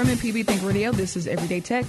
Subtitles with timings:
[0.00, 1.84] From MPB Think Radio, this is Everyday Tech.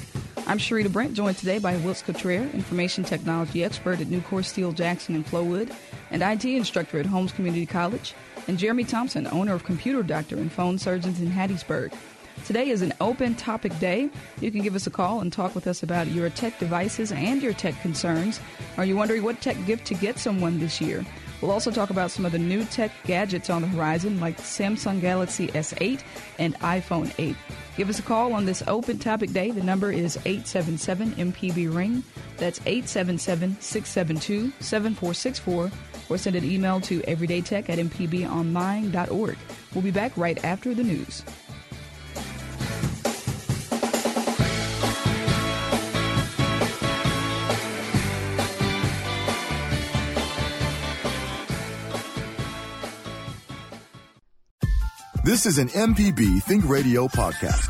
[0.46, 5.16] I'm Sharita Brent, joined today by Wilts Cottrell, information technology expert at Nucor Steel Jackson
[5.16, 5.74] and Flowood,
[6.10, 8.14] and IT instructor at Holmes Community College,
[8.50, 11.94] and Jeremy Thompson, owner of Computer Doctor and Phone Surgeons in Hattiesburg.
[12.46, 14.10] Today is an open topic day.
[14.42, 17.42] You can give us a call and talk with us about your tech devices and
[17.42, 18.42] your tech concerns.
[18.76, 21.06] Are you wondering what tech gift to get someone this year?
[21.42, 25.02] We'll also talk about some of the new tech gadgets on the horizon, like Samsung
[25.02, 26.02] Galaxy S8
[26.38, 27.36] and iPhone 8.
[27.78, 29.50] Give us a call on this open topic day.
[29.50, 32.04] The number is 877 MPB Ring.
[32.38, 35.72] That's 877 672 7464.
[36.10, 39.38] Or send an email to everydaytech at mpbonline.org.
[39.74, 41.24] We'll be back right after the news.
[55.24, 57.70] This is an MPB Think Radio podcast.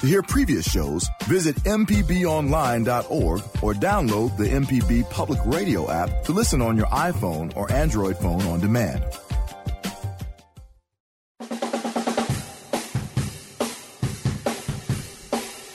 [0.00, 6.60] To hear previous shows, visit MPBOnline.org or download the MPB Public Radio app to listen
[6.60, 9.02] on your iPhone or Android phone on demand.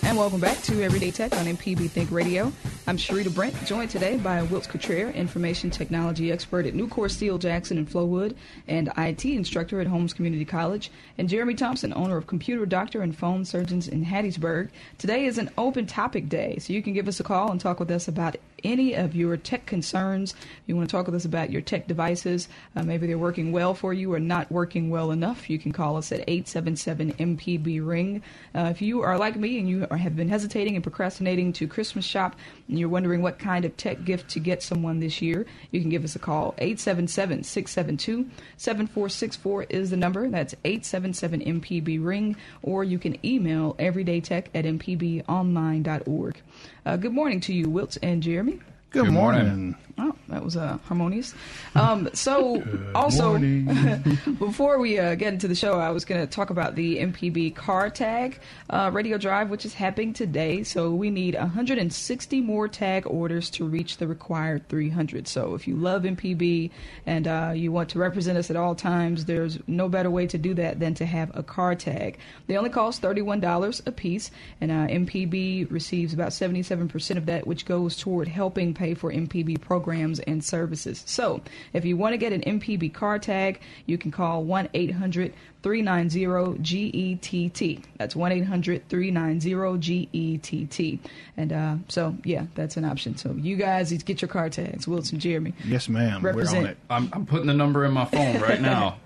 [0.03, 2.53] And welcome back to Everyday Tech on MPB Think Radio.
[2.91, 7.77] I'm Sharita Brent, joined today by Wilts Cottrell, information technology expert at Nucor Steel Jackson
[7.77, 8.35] and Flowood,
[8.67, 13.15] and IT instructor at Holmes Community College, and Jeremy Thompson, owner of Computer Doctor and
[13.15, 14.71] Phone Surgeons in Hattiesburg.
[14.97, 17.79] Today is an open topic day, so you can give us a call and talk
[17.79, 20.35] with us about any of your tech concerns.
[20.65, 22.47] You want to talk with us about your tech devices.
[22.75, 25.49] Uh, maybe they're working well for you or not working well enough.
[25.49, 28.23] You can call us at 877 MPB Ring.
[28.53, 31.67] Uh, if you are like me and you are, have been hesitating and procrastinating to
[31.67, 32.35] Christmas shop,
[32.67, 35.89] and you're wondering what kind of tech gift to get someone this year, you can
[35.89, 36.55] give us a call.
[36.57, 40.27] 877 672 7464 is the number.
[40.29, 42.35] That's 877 MPB Ring.
[42.61, 46.41] Or you can email everydaytech at mpbonline.org.
[46.85, 48.53] Uh, good morning to you, Wilts and Jeremy.
[48.89, 49.45] Good, Good morning.
[49.47, 49.75] morning.
[50.03, 51.35] Oh, that was uh, harmonious.
[51.75, 52.63] Um, so,
[52.95, 53.37] also,
[54.39, 57.53] before we uh, get into the show, I was going to talk about the MPB
[57.53, 58.39] car tag
[58.71, 60.63] uh, radio drive, which is happening today.
[60.63, 65.27] So, we need 160 more tag orders to reach the required 300.
[65.27, 66.71] So, if you love MPB
[67.05, 70.39] and uh, you want to represent us at all times, there's no better way to
[70.39, 72.17] do that than to have a car tag.
[72.47, 77.65] They only cost $31 a piece, and uh, MPB receives about 77% of that, which
[77.67, 81.03] goes toward helping pay for MPB programs and services.
[81.05, 81.41] So,
[81.73, 86.57] if you want to get an MPB car tag, you can call 1 800 390
[86.61, 87.83] GETT.
[87.97, 90.99] That's 1 800 390 GETT.
[91.37, 93.17] And uh, so, yeah, that's an option.
[93.17, 94.87] So, you guys get your car tags.
[94.87, 95.53] Wilson, Jeremy.
[95.65, 96.21] Yes, ma'am.
[96.21, 96.63] Represent.
[96.63, 96.77] We're on it.
[96.89, 98.97] I'm, I'm putting the number in my phone right now.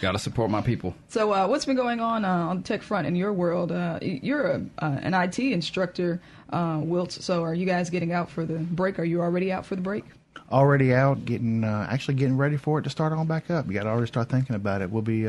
[0.00, 0.94] Got to support my people.
[1.08, 3.72] So, uh, what's been going on uh, on the tech front in your world?
[3.72, 6.20] Uh, you're a, uh, an IT instructor,
[6.50, 7.12] uh, Wilt.
[7.12, 8.98] So, are you guys getting out for the break?
[8.98, 10.04] Are you already out for the break?
[10.50, 13.66] Already out, getting uh, actually getting ready for it to start on back up.
[13.66, 14.90] You got to already start thinking about it.
[14.90, 15.26] We'll be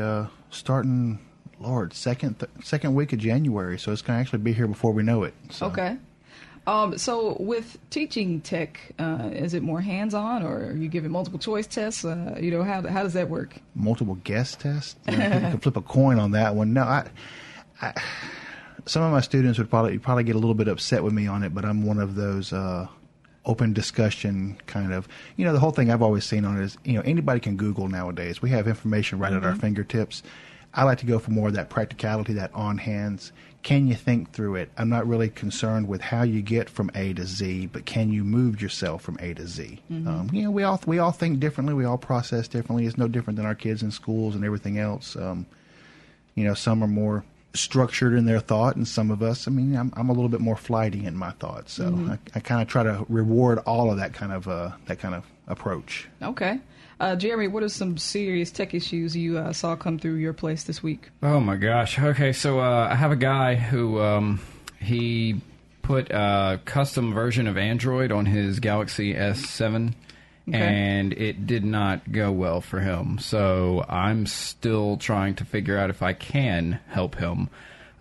[0.50, 1.18] starting,
[1.60, 4.92] Lord, second th- second week of January, so it's going to actually be here before
[4.92, 5.34] we know it.
[5.50, 5.66] So.
[5.66, 5.96] Okay.
[6.66, 11.38] Um, so with teaching tech, uh, is it more hands-on, or are you giving multiple
[11.38, 12.04] choice tests?
[12.04, 13.56] Uh, you know, how how does that work?
[13.74, 14.96] Multiple guess tests.
[15.10, 16.72] You, know, you can flip a coin on that one.
[16.72, 17.06] No, I,
[17.82, 17.92] I,
[18.86, 21.42] some of my students would probably probably get a little bit upset with me on
[21.42, 22.52] it, but I'm one of those.
[22.52, 22.88] Uh,
[23.46, 26.78] open discussion kind of you know the whole thing i've always seen on it is
[26.82, 29.44] you know anybody can google nowadays we have information right mm-hmm.
[29.44, 30.22] at our fingertips
[30.72, 33.32] i like to go for more of that practicality that on hands
[33.64, 34.70] can you think through it?
[34.76, 38.22] I'm not really concerned with how you get from A to Z, but can you
[38.22, 39.80] move yourself from A to Z?
[39.90, 40.06] Mm-hmm.
[40.06, 42.84] Um, you know, we all we all think differently, we all process differently.
[42.84, 45.16] It's no different than our kids in schools and everything else.
[45.16, 45.46] Um,
[46.34, 47.24] you know, some are more
[47.54, 50.40] structured in their thought, and some of us, I mean, I'm, I'm a little bit
[50.40, 51.72] more flighty in my thoughts.
[51.72, 52.10] So mm-hmm.
[52.10, 55.14] I, I kind of try to reward all of that kind of uh, that kind
[55.14, 56.06] of approach.
[56.20, 56.60] Okay.
[57.00, 60.64] Uh, Jeremy, what are some serious tech issues you uh, saw come through your place
[60.64, 61.10] this week?
[61.22, 61.98] Oh my gosh.
[61.98, 64.40] Okay, so uh, I have a guy who um,
[64.80, 65.40] he
[65.82, 69.94] put a custom version of Android on his Galaxy S7.
[70.46, 70.58] Okay.
[70.58, 73.18] And it did not go well for him.
[73.18, 77.48] So I'm still trying to figure out if I can help him.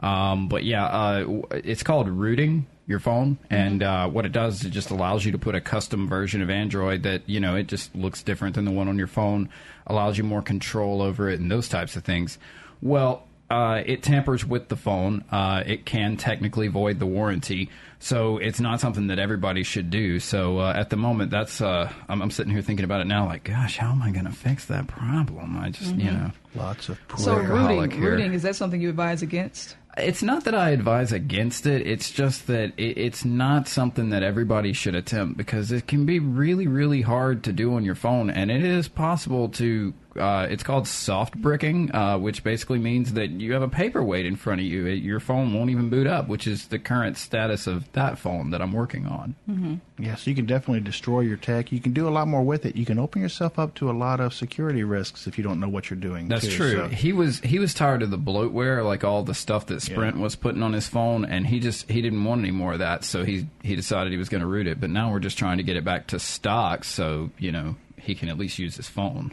[0.01, 4.65] Um, but yeah, uh, it's called rooting your phone, and uh, what it does is
[4.65, 7.67] it just allows you to put a custom version of Android that you know it
[7.67, 9.49] just looks different than the one on your phone,
[9.87, 12.37] allows you more control over it, and those types of things.
[12.81, 15.23] Well, uh, it tampers with the phone.
[15.31, 17.69] Uh, it can technically void the warranty,
[17.99, 20.19] so it's not something that everybody should do.
[20.19, 23.27] So uh, at the moment, that's uh, I'm, I'm, sitting here thinking about it now.
[23.27, 25.57] Like, gosh, how am I going to fix that problem?
[25.57, 25.99] I just, mm-hmm.
[25.99, 27.19] you know, lots of poor.
[27.19, 27.91] so rooting.
[27.91, 28.11] Here.
[28.11, 29.77] Rooting is that something you advise against?
[29.97, 31.85] It's not that I advise against it.
[31.85, 36.19] It's just that it, it's not something that everybody should attempt because it can be
[36.19, 40.63] really, really hard to do on your phone, and it is possible to uh, it's
[40.63, 44.65] called soft bricking, uh, which basically means that you have a paperweight in front of
[44.67, 44.85] you.
[44.85, 48.51] It, your phone won't even boot up, which is the current status of that phone
[48.51, 49.35] that I'm working on.
[49.49, 49.75] Mm-hmm.
[50.03, 51.71] Yeah, so you can definitely destroy your tech.
[51.71, 52.75] You can do a lot more with it.
[52.75, 55.69] You can open yourself up to a lot of security risks if you don't know
[55.69, 56.27] what you're doing.
[56.27, 56.71] That's too, true.
[56.71, 60.17] so- He was he was tired of the bloatware, like all the stuff that Sprint
[60.17, 60.21] Yeah.
[60.23, 63.03] was putting on his phone, and he just he didn't want any more of that.
[63.03, 64.79] So he he decided he was going to root it.
[64.79, 68.15] But now we're just trying to get it back to stock, so you know he
[68.15, 69.31] can at least use his phone.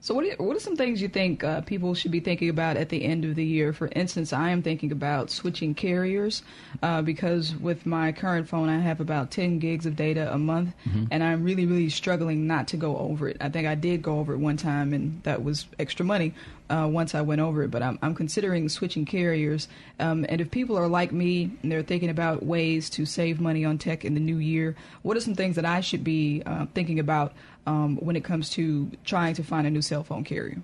[0.00, 2.76] So, what are, what are some things you think uh, people should be thinking about
[2.76, 3.72] at the end of the year?
[3.72, 6.42] For instance, I am thinking about switching carriers
[6.82, 10.74] uh, because with my current phone, I have about 10 gigs of data a month,
[11.10, 13.36] and I'm really, really struggling not to go over it.
[13.40, 16.34] I think I did go over it one time, and that was extra money
[16.70, 17.70] uh, once I went over it.
[17.70, 19.68] But I'm, I'm considering switching carriers.
[19.98, 23.64] Um, and if people are like me and they're thinking about ways to save money
[23.64, 26.66] on tech in the new year, what are some things that I should be uh,
[26.74, 27.32] thinking about
[27.66, 30.62] um, when it comes to trying to find a new cell phone carrier?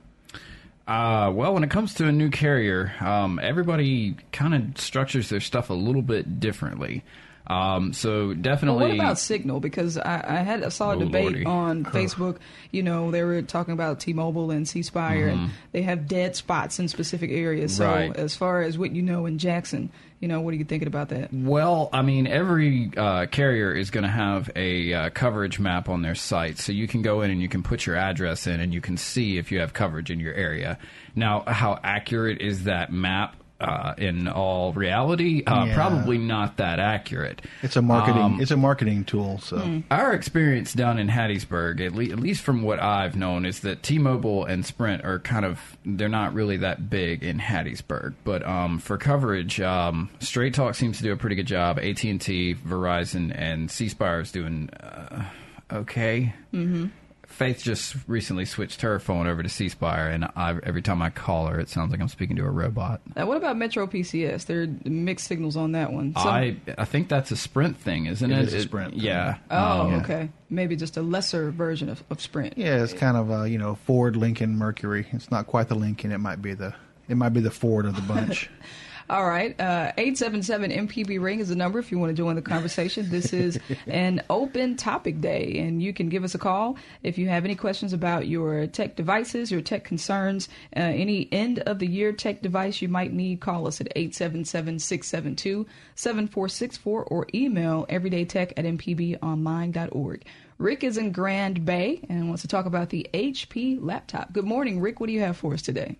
[0.86, 5.40] Uh, well, when it comes to a new carrier, um, everybody kind of structures their
[5.40, 7.04] stuff a little bit differently.
[7.46, 8.82] Um, so definitely.
[8.84, 9.60] what about Signal?
[9.60, 11.44] Because I, I had I saw a Oh, debate Lordy.
[11.44, 12.38] on Facebook.
[12.70, 16.78] You know, they were talking about T-Mobile and C Spire, and they have dead spots
[16.78, 17.76] in specific areas.
[17.76, 18.10] So, Mm-hmm.
[18.10, 18.16] Right.
[18.16, 19.90] as far as what you know in Jackson,
[20.20, 21.30] you know, what are you thinking about that?
[21.32, 26.02] Well, I mean, every uh, carrier is going to have a uh, coverage map on
[26.02, 28.72] their site, so you can go in and you can put your address in, and
[28.72, 30.78] you can see if you have coverage in your area.
[31.16, 33.34] Now, how accurate is that map?
[33.62, 35.74] Uh, in all reality, uh, Yeah.
[35.74, 37.42] probably not that accurate.
[37.62, 38.22] It's a marketing.
[38.22, 39.38] Um, it's a marketing tool.
[39.38, 43.60] So Our experience down in Hattiesburg, at, le- at least from what I've known, is
[43.60, 48.14] that T-Mobile and Sprint are kind of they're not really that big in Hattiesburg.
[48.24, 51.78] But um, for coverage, um, Straight Talk seems to do a pretty good job.
[51.78, 55.24] AT and T, Verizon, and C Spire is doing uh,
[55.72, 56.34] okay.
[56.52, 56.86] Mm-hmm.
[57.32, 61.10] Faith just recently switched her phone over to C Spire, and I, every time I
[61.10, 63.00] call her, it sounds like I'm speaking to a robot.
[63.16, 64.46] Now, what about Metro PCS?
[64.46, 66.14] There are mixed signals on that one.
[66.14, 68.38] Some- I I think that's a Sprint thing, isn't it?
[68.38, 69.00] It is a Sprint thing.
[69.00, 69.38] Yeah.
[69.50, 70.00] oh, um, yeah.
[70.02, 70.30] okay.
[70.50, 72.58] Maybe just a lesser version of, of Sprint.
[72.58, 75.06] yeah, it's kind of a, you know Ford, Lincoln, Mercury.
[75.12, 76.12] It's not quite the Lincoln.
[76.12, 76.74] It might be the
[77.08, 78.50] it might be the Ford of the bunch.
[79.10, 79.58] All right.
[79.60, 83.10] Uh, 877 MPB Ring is the number if you want to join the conversation.
[83.10, 87.28] This is an open topic day, and you can give us a call if you
[87.28, 91.86] have any questions about your tech devices, your tech concerns, uh, any end of the
[91.86, 93.40] year tech device you might need.
[93.40, 100.24] Call us at 877 672 7464 or email everydaytech at mpbonline.org.
[100.58, 104.32] Rick is in Grand Bay and wants to talk about the HP laptop.
[104.32, 105.00] Good morning, Rick.
[105.00, 105.96] What do you have for us today?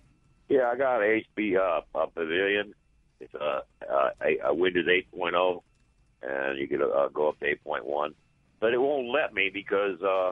[0.47, 2.73] Yeah, I got a HP uh, a Pavilion.
[3.23, 4.09] It's a, uh,
[4.45, 5.61] a, Windows 8.0,
[6.23, 8.13] and you can uh, go up to 8.1.
[8.59, 10.31] But it won't let me because uh,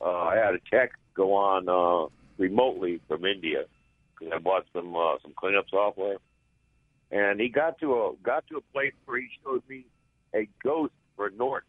[0.00, 3.64] uh, I had a tech go on uh, remotely from India
[4.18, 6.18] because I bought some uh, some cleanup software,
[7.10, 9.84] and he got to a got to a place where he showed me
[10.34, 11.68] a ghost for Norton.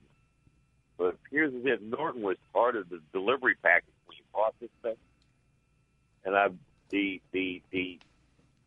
[0.97, 4.55] But it appears as if Norton was part of the delivery package when you bought
[4.59, 4.95] this thing,
[6.25, 6.49] and I
[6.89, 7.99] the the the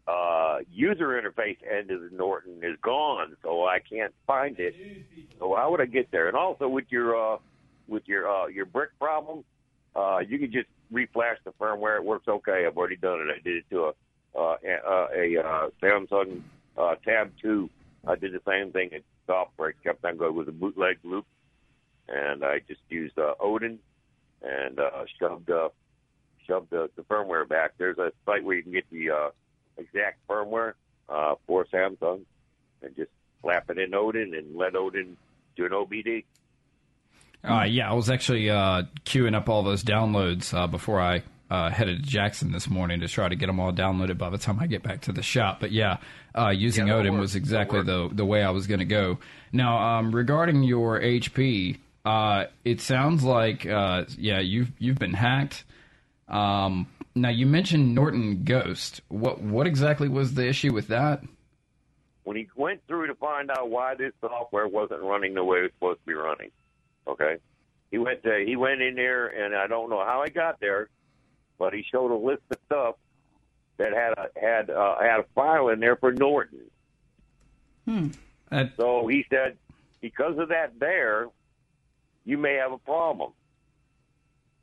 [0.07, 4.75] uh, user interface end of the Norton is gone, so I can't find it.
[5.39, 6.29] So how would I get there?
[6.29, 7.39] And also with your uh,
[7.89, 9.45] with your uh, your brick problem,
[9.95, 11.99] uh, you can just reflash the firmware.
[11.99, 12.65] It works okay.
[12.67, 13.29] I've already done it.
[13.31, 13.93] I did it to a
[14.39, 16.43] uh, a, a uh, Samsung
[16.77, 17.71] uh, Tab Two.
[18.07, 18.89] I did the same thing.
[18.93, 21.27] It stopped where kept on going with a bootleg loop,
[22.09, 23.79] and I just used uh, Odin
[24.43, 25.69] and uh, shoved uh,
[26.47, 27.73] shoved the, the firmware back.
[27.79, 29.31] There's a site where you can get the uh,
[29.79, 30.75] exact firmware
[31.09, 32.23] uh, for Samsung
[32.83, 33.11] and just
[33.41, 35.17] slap it in Odin and let Odin
[35.57, 36.25] do an OBD.
[37.45, 41.71] Uh, yeah, I was actually uh, queuing up all those downloads uh, before I uh,
[41.71, 44.59] headed to Jackson this morning to try to get them all downloaded by the time
[44.61, 45.59] I get back to the shop.
[45.61, 45.99] But yeah,
[46.39, 47.21] uh, using Yeah, Odin work.
[47.23, 49.19] was exactly the the way I was going to go.
[49.53, 55.65] Now, um, regarding your HP, uh, it sounds like uh, yeah, you've you've been hacked.
[56.29, 59.01] Um, now you mentioned Norton Ghost.
[59.09, 61.23] What what exactly was the issue with that?
[62.25, 65.63] When he went through to find out why this software wasn't running the way it
[65.63, 66.51] was supposed to be running,
[67.07, 67.39] okay,
[67.91, 70.89] he went to, he went in there and I don't know how he got there,
[71.59, 72.95] but he showed a list of stuff
[73.77, 76.61] that had a had uh, had a file in there for Norton.
[77.87, 78.09] Hmm.
[78.51, 79.57] That, So he said,
[80.01, 81.27] because of that there,
[82.25, 83.33] you may have a problem.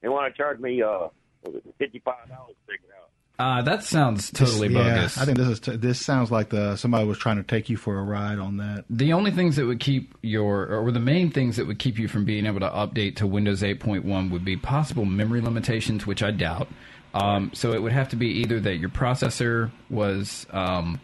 [0.02, 3.10] They want to charge me uh, what was it, fifty-five dollars to take it out.
[3.40, 5.18] Uh, that sounds totally This- yeah, bogus.
[5.18, 7.78] I think this is t- this sounds like the somebody was trying to take you
[7.78, 8.84] for a ride on that.
[8.90, 12.10] the only things that would keep your, or the main things that would keep you
[12.10, 16.32] from being able to update to Windows 8.1 would be possible memory limitations, which I
[16.32, 16.68] doubt.
[17.14, 21.00] Um, so it would have to be either that your processor was um,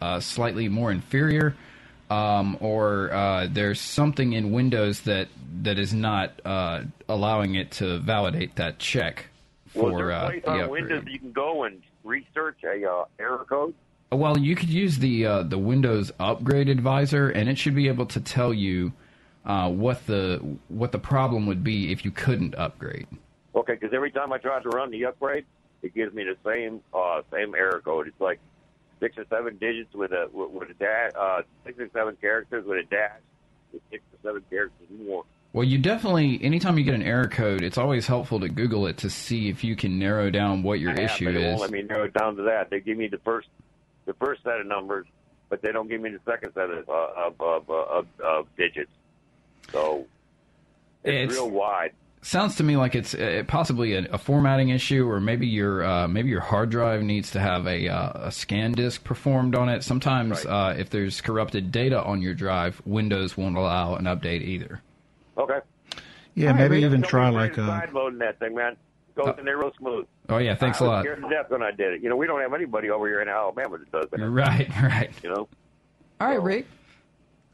[0.00, 1.56] uh, slightly more inferior,
[2.08, 5.28] um, or uh, there's something in Windows that
[5.62, 9.26] that is not uh, allowing it to validate that check
[9.76, 10.70] For there a uh, place the on.
[10.70, 13.74] Windows you can go and research a uh, error code?
[14.10, 18.06] Well, you could use the uh, the Windows Upgrade Advisor, and it should be able
[18.06, 18.92] to tell you
[19.44, 23.06] uh, what the what the problem would be if you couldn't upgrade.
[23.54, 25.44] Okay, because every time I try to run the upgrade,
[25.82, 28.06] it gives me the same uh, same error code.
[28.06, 28.38] It's like
[29.00, 32.64] six or seven digits with a with with a dash, uh, six or seven characters
[32.64, 33.20] with a dash,
[33.72, 35.24] with six or seven characters more.
[35.56, 38.98] Well, you definitely anytime you get an error code, it's always helpful to Google it
[38.98, 41.42] to see if you can narrow down what your have, issue is.
[41.46, 42.68] won't let me narrow it down to that.
[42.68, 43.48] They give me the first
[44.04, 45.06] the first set of numbers,
[45.48, 48.90] but they don't give me the second set of uh, of, of, of, of digits.
[49.72, 50.04] So
[51.02, 51.92] it's, It's- real wide.
[52.20, 56.06] Sounds to me like it's uh, possibly a, a formatting issue, or maybe your uh,
[56.06, 59.82] maybe your hard drive needs to have a, uh, a scan disk performed on it.
[59.84, 60.72] Sometimes, Right.
[60.72, 64.82] uh, if there's corrupted data on your drive, Windows won't allow an update either.
[65.38, 65.58] Okay.
[66.34, 68.54] Yeah, All right, maybe Rick, even try like afraid of a side loading that thing,
[68.54, 68.76] man.
[69.14, 70.06] Goes in there real smooth.
[70.28, 71.02] Oh yeah, thanks I a was lot.
[71.04, 72.02] scared to death when I did it.
[72.02, 74.20] You know, we don't have anybody over here in Alabama that does that.
[74.28, 75.10] Right, right.
[75.22, 75.48] You know.
[76.20, 76.66] All right, So- Rick.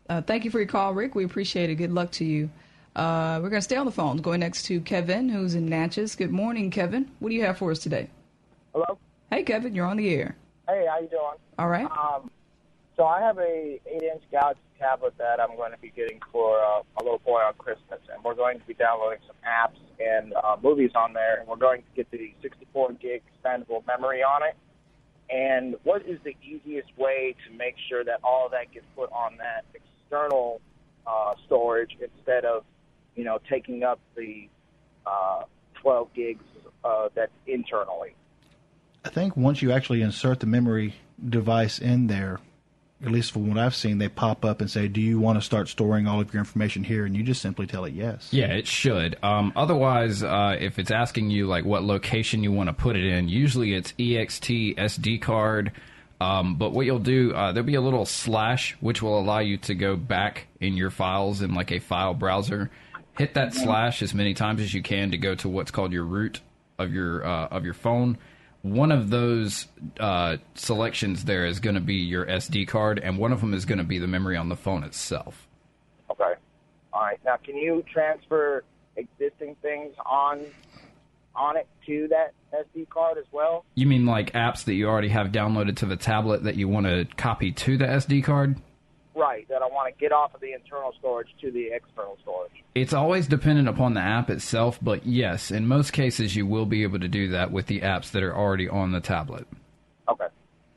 [0.09, 1.15] Uh, thank you for your call, Rick.
[1.15, 1.77] We appreciate it.
[1.77, 2.51] Good luck to you.
[2.97, 4.17] Uh, we're going to stay on the phone.
[4.19, 6.17] Going next to Kevin, who's in Natchez.
[6.17, 7.09] Good morning, Kevin.
[7.21, 8.11] What do you have for us today?
[8.75, 8.99] Hello.
[9.31, 10.37] Hey, Kevin, you're on the air.
[10.69, 11.23] Hey, how you doing?
[11.59, 11.87] All right.
[11.87, 12.31] Um,
[12.97, 16.83] so I have a eight-inch Galaxy tablet that I'm going to be getting for uh,
[16.99, 20.57] a little boy on Christmas, and we're going to be downloading some apps and uh,
[20.62, 24.57] movies on there, and we're going to get the 64 gig expandable memory on it.
[25.31, 29.37] And what is the easiest way to make sure that all that gets put on
[29.39, 30.61] that external
[31.07, 32.65] uh, storage instead of,
[33.15, 34.49] you know, taking up the
[35.07, 35.45] uh,
[35.81, 36.45] 12 gigs
[36.85, 38.15] uh, that's internally?
[39.05, 40.95] I think once you actually insert the memory
[41.29, 42.41] device in there,
[43.04, 45.42] at least from what I've seen, they pop up and say, "Do you want to
[45.42, 48.28] start storing all of your information here?" And you just simply tell it yes.
[48.30, 49.16] Yeah, it should.
[49.23, 53.04] Um, otherwise, uh, if it's asking you like what location you want to put it
[53.04, 55.73] in, usually it's ext SD card.
[56.21, 59.56] Um, but what you'll do, uh, there'll be a little slash which will allow you
[59.59, 62.71] to go back in your files in like a file browser.
[63.18, 66.04] Hit that slash as many times as you can to go to what's called your
[66.04, 66.40] root
[66.78, 68.18] of your uh, of your phone.
[68.62, 69.66] One of those
[69.99, 73.64] uh, selections there is going to be your SD card, and one of them is
[73.64, 75.49] going to be the memory on the phone itself.
[76.11, 76.35] Okay.
[76.92, 77.19] All right.
[77.25, 78.64] Now, can you transfer
[78.97, 80.45] existing things on
[81.35, 83.64] on it to that SD card as well?
[83.75, 86.87] You mean like apps that you already have downloaded to the tablet that you want
[86.87, 88.57] to copy to the SD card?
[89.14, 89.47] Right.
[89.49, 92.52] That I want to get off of the internal storage to the external storage.
[92.75, 96.83] It's always dependent upon the app itself, but yes, in most cases you will be
[96.83, 99.47] able to do that with the apps that are already on the tablet.
[100.09, 100.26] Okay.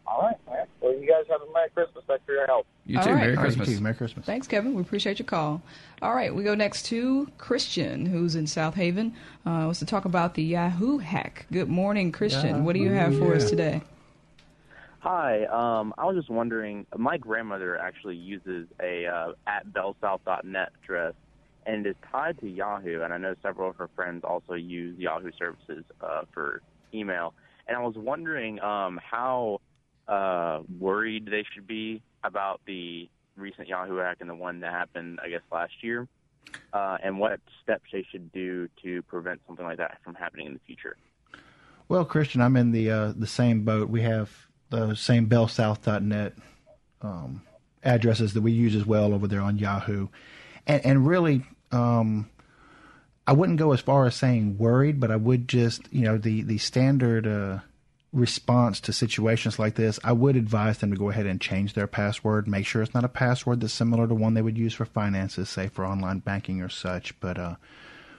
[0.06, 0.36] All right.
[0.48, 0.68] All right.
[0.82, 2.04] Well, you guys have a Merry Christmas.
[2.08, 2.68] Thanks for your help.
[2.86, 3.10] You too.
[3.10, 3.16] right.
[3.16, 3.70] Merry All right, you Christmas.
[3.70, 3.82] too.
[3.82, 4.26] Merry Christmas.
[4.26, 4.76] Thanks, Kevin.
[4.76, 5.62] We appreciate your call.
[6.02, 9.12] All right, we go next to Christian, who's in Southaven.
[9.46, 11.46] Uh, wants to talk about the Yahoo hack.
[11.52, 12.64] Good morning, Christian.
[12.66, 13.82] What do you have for us today?
[15.06, 16.88] Hi, um, I was just wondering.
[16.98, 21.14] My grandmother actually uses a uh, at bellsouth.net address,
[21.68, 23.04] and it is tied to Yahoo.
[23.04, 27.36] And I know several of her friends also use Yahoo services uh, for email.
[27.68, 29.62] And I was wondering um, how
[30.08, 33.08] uh, worried they should be about the
[33.38, 36.08] recent Yahoo hack and the one that happened, I guess, last year,
[36.74, 40.54] uh, and what steps they should do to prevent something like that from happening in
[40.54, 40.98] the future.
[41.90, 43.88] Well, Christian, I'm in the uh, the same boat.
[43.88, 46.34] We have the same bellsouth.net
[47.02, 47.42] um,
[47.84, 50.08] addresses that we use as well over there on Yahoo,
[50.66, 52.30] and and really, um,
[53.28, 56.42] I wouldn't go as far as saying worried, but I would just you know the
[56.44, 57.60] the standard uh,
[58.12, 60.00] response to situations like this.
[60.04, 62.48] I would advise them to go ahead and change their password.
[62.48, 65.50] Make sure it's not a password that's similar to one they would use for finances,
[65.50, 67.38] say for online banking or such, but.
[67.38, 67.56] Uh,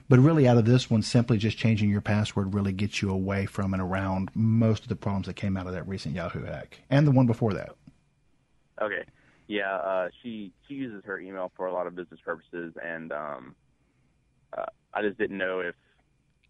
[0.09, 3.45] but really, out of this one, simply just changing your password really gets you away
[3.45, 6.79] from and around most of the problems that came out of that recent Yahoo hack
[6.89, 7.75] and the one before that.
[8.81, 9.03] Okay.
[9.47, 13.55] Yeah, uh, she she uses her email for a lot of business purposes, and um,
[14.57, 15.75] uh, I just didn't know if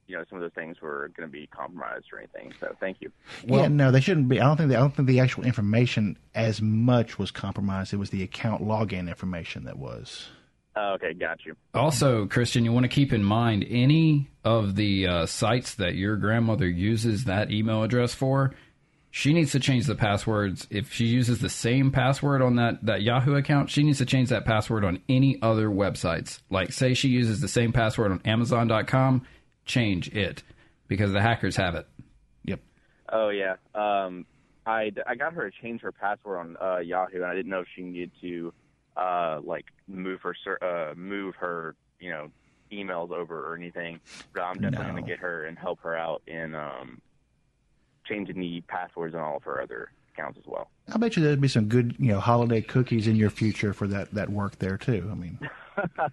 [0.07, 2.53] you know some of those things were going to be compromised or anything.
[2.59, 3.11] So thank you.
[3.45, 4.39] yeah, no, they shouldn't be.
[4.41, 4.69] I don't think.
[4.69, 7.93] They, I don't think the actual information as much was compromised.
[7.93, 10.29] It was the account login information that was.
[10.77, 11.55] Uh, okay, got you.
[11.73, 16.17] Also, Christian, you want to keep in mind any of the uh, sites that your
[16.17, 18.53] grandmother uses that email address for
[19.17, 20.67] she needs to change the passwords.
[20.69, 24.29] If she uses the same password on that, that Yahoo account, she needs to change
[24.29, 26.41] that password on any other websites.
[26.51, 29.25] Like, say she uses the same password on Amazon.com,
[29.65, 30.43] change it
[30.87, 31.87] because the hackers have it.
[32.45, 32.59] Yep.
[33.11, 33.55] Oh yeah.
[33.73, 34.27] Um,
[34.67, 37.61] I I got her to change her password on uh, Yahoo, and I didn't know
[37.61, 38.53] if she needed to
[38.97, 42.29] uh, like move her uh, move her you know
[42.71, 43.99] emails over or anything.
[44.33, 44.91] But I'm definitely No.
[44.93, 46.99] going to get her and help her out in um,
[48.05, 50.69] changing the passwords on all of her other accounts as well.
[50.93, 53.87] I bet you there'd be some good, you know, holiday cookies in your future for
[53.87, 55.07] that that work there too.
[55.11, 55.39] I mean,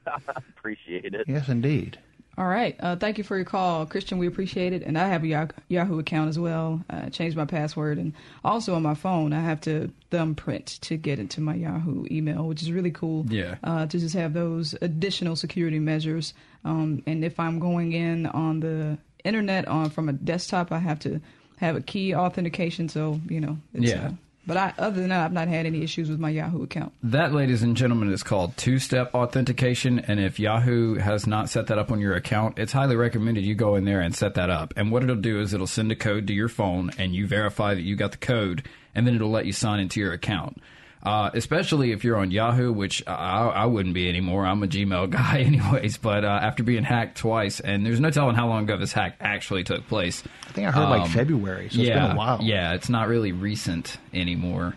[0.57, 1.27] Appreciate it.
[1.29, 1.99] yes, indeed.
[2.37, 2.77] All right.
[2.81, 4.19] Uh, thank you for your call, Christian.
[4.19, 4.83] We appreciate it.
[4.83, 6.83] And I have a Yahoo account as well.
[6.91, 7.99] I changed my password.
[7.99, 8.13] And
[8.45, 12.63] also on my phone, I have to thumbprint to get into my Yahoo email, which
[12.63, 13.25] is really cool.
[13.29, 13.57] Yeah.
[13.63, 16.35] Uh, to just have those additional security measures.
[16.65, 20.99] Um, and if I'm going in on the internet on from a desktop, I have
[21.01, 21.21] to
[21.59, 22.89] have a key authentication.
[22.89, 24.11] So, you know, it's, Yeah.
[24.47, 26.93] But I, other than that, I've not had any issues with my Yahoo account.
[27.03, 30.01] That, ladies and gentlemen, is called two step authentication.
[30.01, 33.55] And if Yahoo has not set that up on your account, it's highly recommended you
[33.55, 34.75] go in there and set that up.
[34.77, 37.75] And what it'll do is it'll send a code to your phone and you verify
[37.75, 40.61] that you got the code, and then it'll let you sign into your account.
[41.05, 44.47] Uh, especially if you're on Yahoo, which I, I wouldn't be anymore.
[44.47, 45.99] I'm a Gmail guy, anyways.
[45.99, 49.17] But uh, after being hacked twice, and there's no telling how long ago this hack
[49.21, 50.23] actually took place.
[50.49, 52.39] I think I heard like Um, February, so yeah, it's been a while.
[52.41, 54.77] Yeah, it's not really recent anymore.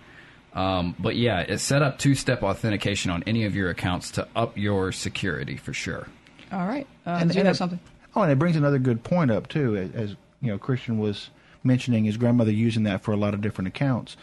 [0.53, 4.27] Um, but yeah, it set up two step authentication on any of your accounts to
[4.35, 6.07] up your security for sure.
[6.51, 6.87] All right.
[7.05, 7.79] Uh, And- you and have something?
[8.15, 11.29] Oh, and it brings another good point up too, as, as you know, Christian was
[11.63, 14.17] mentioning his grandmother using that for a lot of different accounts,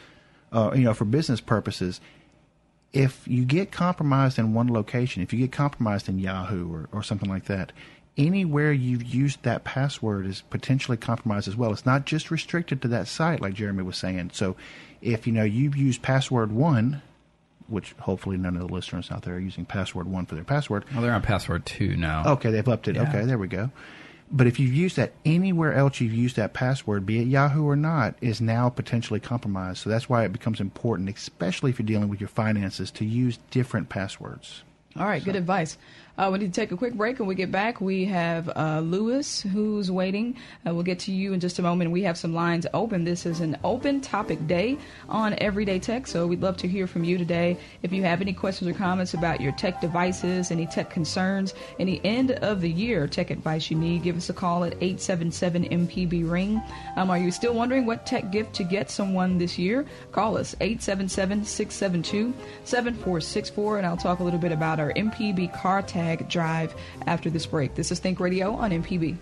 [0.55, 2.01] uh, you know, for business purposes.
[2.93, 7.03] If you get compromised in one location, if you get compromised in Yahoo or, or
[7.03, 7.73] something like that,
[8.17, 11.73] anywhere you've used that password is potentially compromised as well.
[11.73, 14.31] It's not just restricted to that site, like Jeremy was saying.
[14.33, 14.57] So,
[15.03, 17.03] if you know you've used password one,
[17.67, 20.85] which hopefully none of the listeners out there are using password one for their password,
[20.93, 22.33] Well, they're on password two now.
[22.35, 22.95] Okay, they've upped it.
[22.95, 23.09] Yeah.
[23.09, 23.71] Okay, there we go.
[24.31, 27.77] But if you've used that anywhere else you've used that password, be it Yahoo or
[27.77, 29.79] not, is now potentially compromised.
[29.79, 33.39] So that's why it becomes important, especially if you're dealing with your finances, to use
[33.51, 34.63] different passwords.
[34.97, 35.77] All right, good advice.
[36.17, 37.19] Uh, we need to take a quick break.
[37.19, 40.37] When we get back, we have uh, Lewis who's waiting.
[40.65, 41.91] Uh, we'll get to you in just a moment.
[41.91, 43.03] We have some lines open.
[43.03, 47.03] This is an open topic day on Everyday Tech, so we'd love to hear from
[47.03, 47.57] you today.
[47.83, 52.01] If you have any questions or comments about your tech devices, any tech concerns, any
[52.05, 56.31] end of the year tech advice you need, give us a call at 877 MPB
[56.31, 56.63] Ring.
[56.95, 59.85] Um, are you still wondering what tech gift to get someone this year?
[60.13, 65.83] Call us 877 672 7464, and I'll talk a little bit about our MPB car
[65.83, 66.75] tag drive
[67.07, 67.75] after this break.
[67.75, 69.17] This is Think Radio on MPB.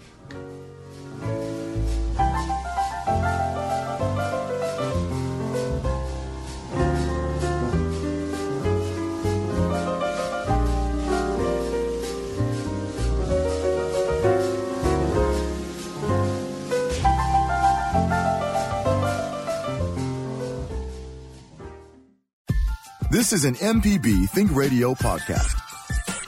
[23.10, 25.71] This is an MPB Think Radio podcast.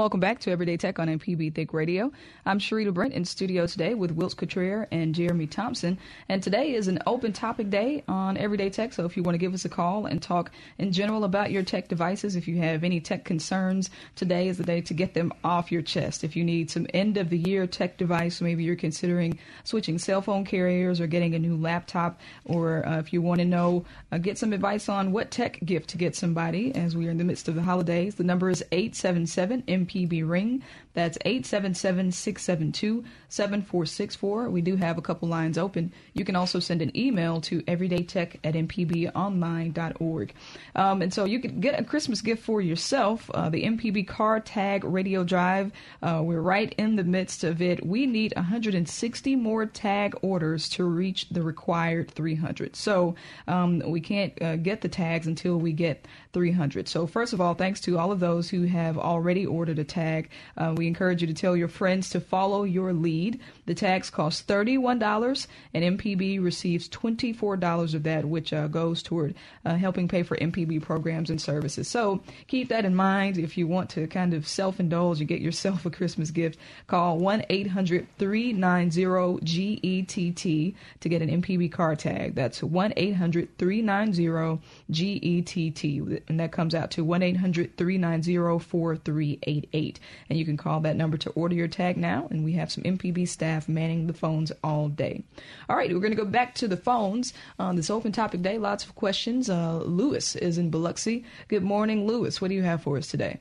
[0.00, 2.10] Welcome back to Everyday Tech on MPB Think Radio.
[2.46, 5.98] I'm Sharita Brent in studio today with Wilts Couture and Jeremy Thompson.
[6.26, 8.94] And today is an open topic day on Everyday Tech.
[8.94, 11.62] So if you want to give us a call and talk in general about your
[11.62, 15.34] tech devices, if you have any tech concerns, today is the day to get them
[15.44, 16.24] off your chest.
[16.24, 20.22] If you need some end of the year tech device, maybe you're considering switching cell
[20.22, 24.16] phone carriers or getting a new laptop, or uh, if you want to know, uh,
[24.16, 27.24] get some advice on what tech gift to get somebody as we are in the
[27.24, 30.62] midst of the holidays, the number is 877 MPB Ring.
[30.92, 34.50] That's 877 672 7464.
[34.50, 35.92] We do have a couple lines open.
[36.14, 40.34] You can also send an email to everydaytech at mpbonline.org.
[40.74, 44.40] Um, and so you can get a Christmas gift for yourself uh, the MPB Car
[44.40, 45.70] Tag Radio Drive.
[46.02, 47.86] Uh, we're right in the midst of it.
[47.86, 52.74] We need 160 more tag orders to reach the required 300.
[52.74, 53.14] So
[53.46, 56.88] um, we can't uh, get the tags until we get 300.
[56.88, 60.30] So, first of all, thanks to all of those who have already ordered a tag.
[60.56, 63.40] Uh, we encourage you to tell your friends to follow your lead.
[63.70, 69.76] The tax costs $31, and MPB receives $24 of that, which uh, goes toward uh,
[69.76, 71.86] helping pay for MPB programs and services.
[71.86, 73.38] So keep that in mind.
[73.38, 77.18] If you want to kind of self indulge and get yourself a Christmas gift, call
[77.18, 82.34] 1 800 390 GETT to get an MPB car tag.
[82.34, 86.24] That's 1 800 390 GETT.
[86.28, 90.00] And that comes out to 1 800 390 4388.
[90.28, 92.26] And you can call that number to order your tag now.
[92.32, 95.24] And we have some MPB staff manning the phones all day.
[95.68, 98.58] All right, we're going to go back to the phones on this open topic day.
[98.58, 99.48] Lots of questions.
[99.50, 101.24] Uh, Lewis is in Biloxi.
[101.48, 102.40] Good morning, Lewis.
[102.40, 103.40] What do you have for us today?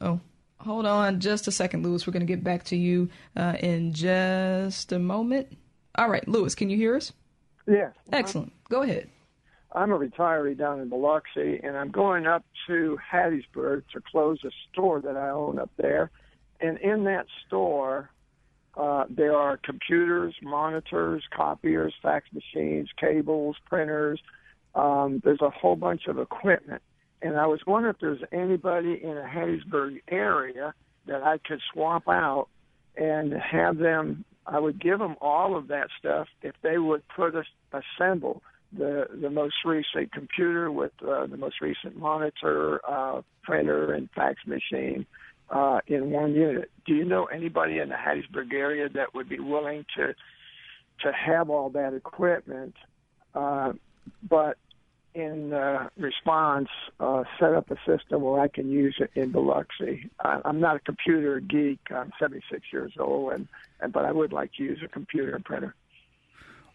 [0.00, 0.20] oh.
[0.60, 2.04] Hold on just a second, Lewis.
[2.04, 5.56] We're going to get back to you uh, in just a moment.
[5.94, 7.12] All right, Lewis, can you hear us?
[7.66, 7.92] Yes.
[8.12, 8.52] Excellent.
[8.68, 9.08] Go ahead.
[9.72, 14.50] I'm a retiree down in Biloxi, and I'm going up to Hattiesburg to close a
[14.72, 16.10] store that I own up there.
[16.60, 18.10] And in that store,
[18.78, 24.20] uh, there are computers, monitors, copiers, fax machines, cables, printers.
[24.74, 26.82] Um, there's a whole bunch of equipment
[27.22, 30.74] and I was wondering if there's anybody in the Hattiesburg area
[31.06, 32.48] that I could swap out
[32.96, 34.24] and have them.
[34.46, 38.42] I would give them all of that stuff if they would put us assemble
[38.76, 44.38] the the most recent computer with uh, the most recent monitor, uh, printer, and fax
[44.46, 45.06] machine
[45.50, 46.70] uh, in one unit.
[46.86, 50.14] Do you know anybody in the Hattiesburg area that would be willing to
[51.02, 52.74] to have all that equipment,
[53.34, 53.72] uh,
[54.28, 54.58] but
[55.14, 56.68] in uh, response,
[57.00, 60.10] uh, set up a system where I can use it in Biloxi.
[60.20, 61.80] I, I'm not a computer geek.
[61.90, 63.48] I'm 76 years old, and,
[63.80, 65.74] and but I would like to use a computer and printer.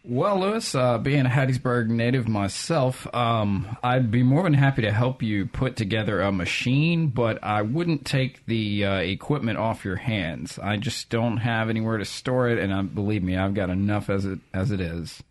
[0.06, 4.92] Well, Lewis, uh, being a Hattiesburg native myself, um, I'd be more than happy to
[4.92, 9.96] help you put together a machine, but I wouldn't take the uh, equipment off your
[9.96, 10.58] hands.
[10.58, 14.10] I just don't have anywhere to store it, and uh, believe me, I've got enough
[14.10, 15.22] as it as it is.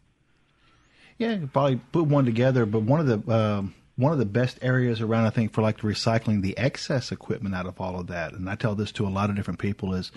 [1.19, 2.65] Yeah, probably put one together.
[2.65, 3.63] But one of the uh,
[3.95, 7.67] one of the best areas around, I think, for like recycling the excess equipment out
[7.67, 10.11] of all of that, and I tell this to a lot of different people, is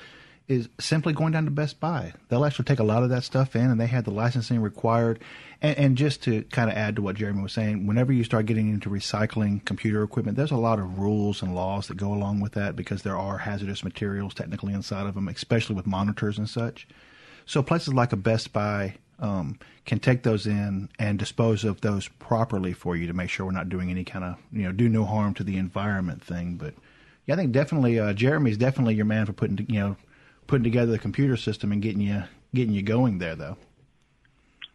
[0.49, 2.13] is simply going down to Best Buy.
[2.29, 5.19] They'll actually take a lot of that stuff in, and they have the licensing required.
[5.61, 8.47] And, and just to kind of add to what Jeremy was saying, whenever you start
[8.47, 12.41] getting into recycling computer equipment, there's a lot of rules and laws that go along
[12.41, 16.49] with that because there are hazardous materials technically inside of them, especially with monitors and
[16.49, 16.87] such.
[17.45, 22.09] So places like a Best Buy um, can take those in and dispose of those
[22.09, 24.89] properly for you to make sure we're not doing any kind of you know do
[24.89, 26.57] no harm to the environment thing.
[26.57, 26.75] But
[27.25, 29.97] yeah, I think definitely uh, Jeremy's definitely your man for putting you know
[30.47, 32.23] putting together the computer system and getting you
[32.55, 33.57] getting you going there though.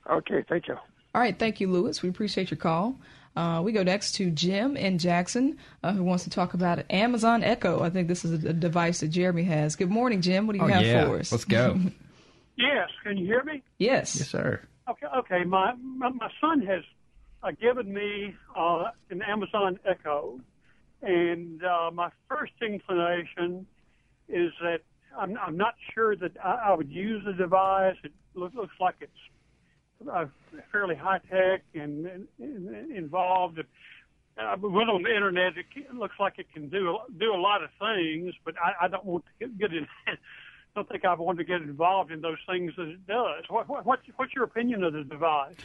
[0.10, 0.75] Okay, thank you.
[1.13, 2.01] All right, thank you, Lewis.
[2.01, 2.97] We appreciate your call.
[3.36, 7.43] Uh, we go next to Jim in Jackson, uh, who wants to talk about Amazon
[7.43, 7.81] Echo.
[7.81, 9.77] I think this is a, a, device that Jeremy has.
[9.77, 10.47] Good morning, Jim.
[10.47, 11.05] What do you oh, have yeah.
[11.05, 11.31] for us?
[11.31, 11.79] Let's go.
[12.57, 13.63] Yes, can you hear me?
[13.79, 14.15] Yes.
[14.19, 14.62] Yes, sir.
[14.88, 15.43] Okay, okay.
[15.45, 16.84] My my, my son has
[17.41, 20.39] uh, given me uh, an Amazon Echo,
[21.01, 23.65] and uh, my first inclination
[24.29, 24.81] is that
[25.17, 27.95] I'm, I'm not sure that I, I would use the device.
[28.04, 29.12] It look, looks like it's
[30.12, 30.26] uh,
[30.71, 33.60] fairly high tech and, and, and involved.
[34.38, 35.54] I went on the internet.
[35.58, 39.06] It looks like it can do do a lot of things, but I, I don't
[39.06, 39.88] want to get, get in.
[40.76, 43.43] don't think I want to get involved in those things that it does.
[43.50, 45.56] What, what, what's your opinion of the device?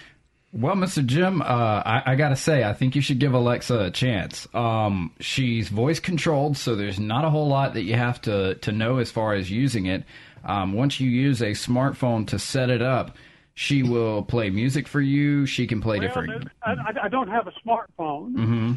[0.53, 1.05] Well, Mr.
[1.05, 4.49] Jim, uh, I, I, gotta say, I think you should give Alexa a chance.
[4.55, 8.73] Um, she's voice controlled, so there's not a whole lot that you have to, to
[8.73, 10.05] know as far as using it.
[10.45, 13.17] Um, once you use a smartphone to set it up,
[13.55, 15.45] she will play music for you.
[15.47, 16.49] She can play well, different.
[16.63, 18.35] I, I, don't have a smartphone.
[18.35, 18.73] Mm-hmm.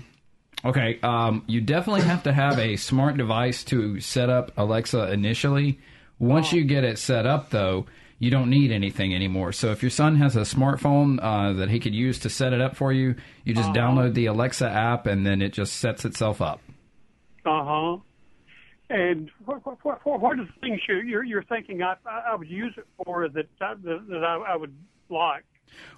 [0.66, 5.80] Okay, um, you definitely have to have a smart device to set up Alexa initially.
[6.18, 7.86] Once you get it set up, though,
[8.20, 9.52] you don't need anything anymore.
[9.54, 12.62] So if your son has a smartphone uh, that he could use to set it
[12.62, 13.80] up for you, you just uh-huh.
[13.80, 16.62] download the Alexa app and then it just sets itself up.
[17.46, 17.98] Uh huh.
[18.90, 22.74] And what, what, what, what are the things you're, you're thinking I, I would use
[22.76, 24.76] it for that that, that I, I would
[25.10, 25.46] like?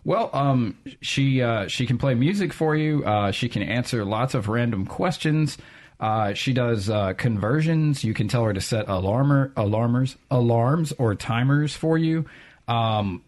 [0.03, 3.05] Well, um, she uh, she can play music for you.
[3.05, 5.57] Uh, she can answer lots of random questions.
[6.01, 8.03] Uh, she does uh, conversions.
[8.03, 12.25] You can tell her to set alarmer, alarmers, alarms, or timers for you.
[12.67, 13.23] Um,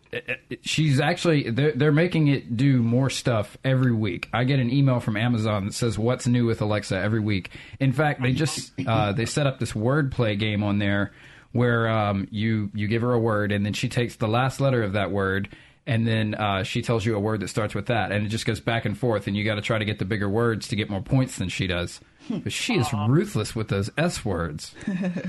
[0.61, 4.27] she's actually they're, they're making it do more stuff every week.
[4.33, 7.51] I get an email from Amazon that says what's new with Alexa every week.
[7.79, 11.11] In fact, they just uh, they set up this wordplay game on there
[11.51, 14.81] where um, you you give her a word and then she takes the last letter
[14.81, 15.49] of that word
[15.85, 18.45] and then uh, she tells you a word that starts with that, and it just
[18.45, 20.75] goes back and forth, and you got to try to get the bigger words to
[20.75, 21.99] get more points than she does.
[22.29, 24.73] But she is ruthless with those S words.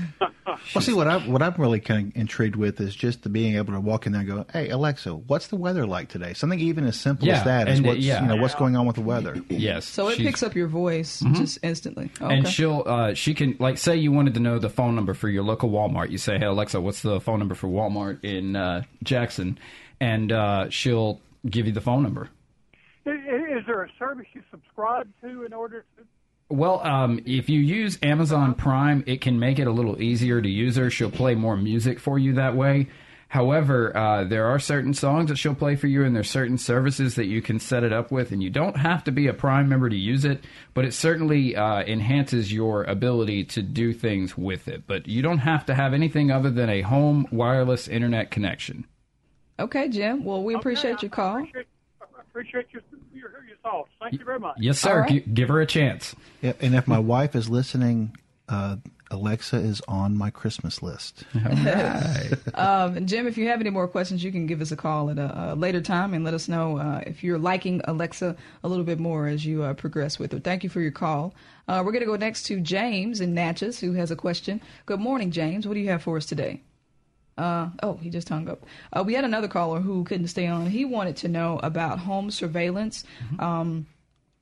[0.73, 3.55] Well, see what I what I'm really kind of intrigued with is just the being
[3.57, 6.59] able to walk in there and go, "Hey Alexa, what's the weather like today?" Something
[6.61, 8.21] even as simple Yeah, as that is and, uh, what's yeah.
[8.21, 9.35] you know what's going on with the weather.
[9.49, 9.85] Yes.
[9.85, 12.09] So it picks up your voice just instantly.
[12.21, 12.51] Oh, And okay.
[12.51, 15.43] she'll uh, she can like say you wanted to know the phone number for your
[15.43, 16.09] local Walmart.
[16.09, 19.59] You say, "Hey Alexa, what's the phone number for Walmart in uh, Jackson?"
[19.99, 22.29] And uh, she'll give you the phone number.
[23.05, 26.03] I- i- Is there a service you subscribe to in order to?
[26.49, 30.49] Well, um, if you use Amazon Prime, it can make it a little easier to
[30.49, 30.89] use her.
[30.91, 32.87] She'll play more music for you that way.
[33.29, 37.15] However, uh, there are certain songs that she'll play for you, and there's certain services
[37.15, 39.67] that you can set it up with, and you don't have to be a Prime
[39.67, 40.43] member to use it,
[40.75, 44.83] but it certainly uh, enhances your ability to do things with it.
[44.85, 48.85] But you don't have to have anything other than a home wireless internet connection.
[49.59, 50.23] okay, Jim.
[50.23, 51.37] Well, we appreciate Okay, your call.
[51.37, 51.74] Appreciate, I
[52.35, 52.81] appreciate your,
[53.13, 53.89] your, your thoughts.
[54.01, 54.57] Thank you very much.
[54.59, 55.01] Yes, sir.
[55.01, 55.09] right.
[55.09, 56.15] Gi- give her a chance.
[56.41, 58.17] Yeah, and if my wife is listening,
[58.49, 58.75] uh,
[59.09, 61.23] Alexa is on my Christmas list.
[62.53, 65.09] Um, and Jim, if you have any more questions, you can give us a call
[65.09, 68.67] at a, a later time and let us know uh, if you're liking Alexa a
[68.67, 70.39] little bit more as you uh, progress with her.
[70.39, 71.33] Thank you for your call.
[71.67, 74.61] Uh, we're going to go next to James in Natchez, who has a question.
[74.85, 75.67] Good morning, James.
[75.67, 76.61] What do you have for us today?
[77.37, 78.65] Uh, oh, he just hung up.
[78.93, 80.67] Uh, we had another caller who couldn't stay on.
[80.67, 83.03] He wanted to know about home surveillance.
[83.39, 83.87] Um,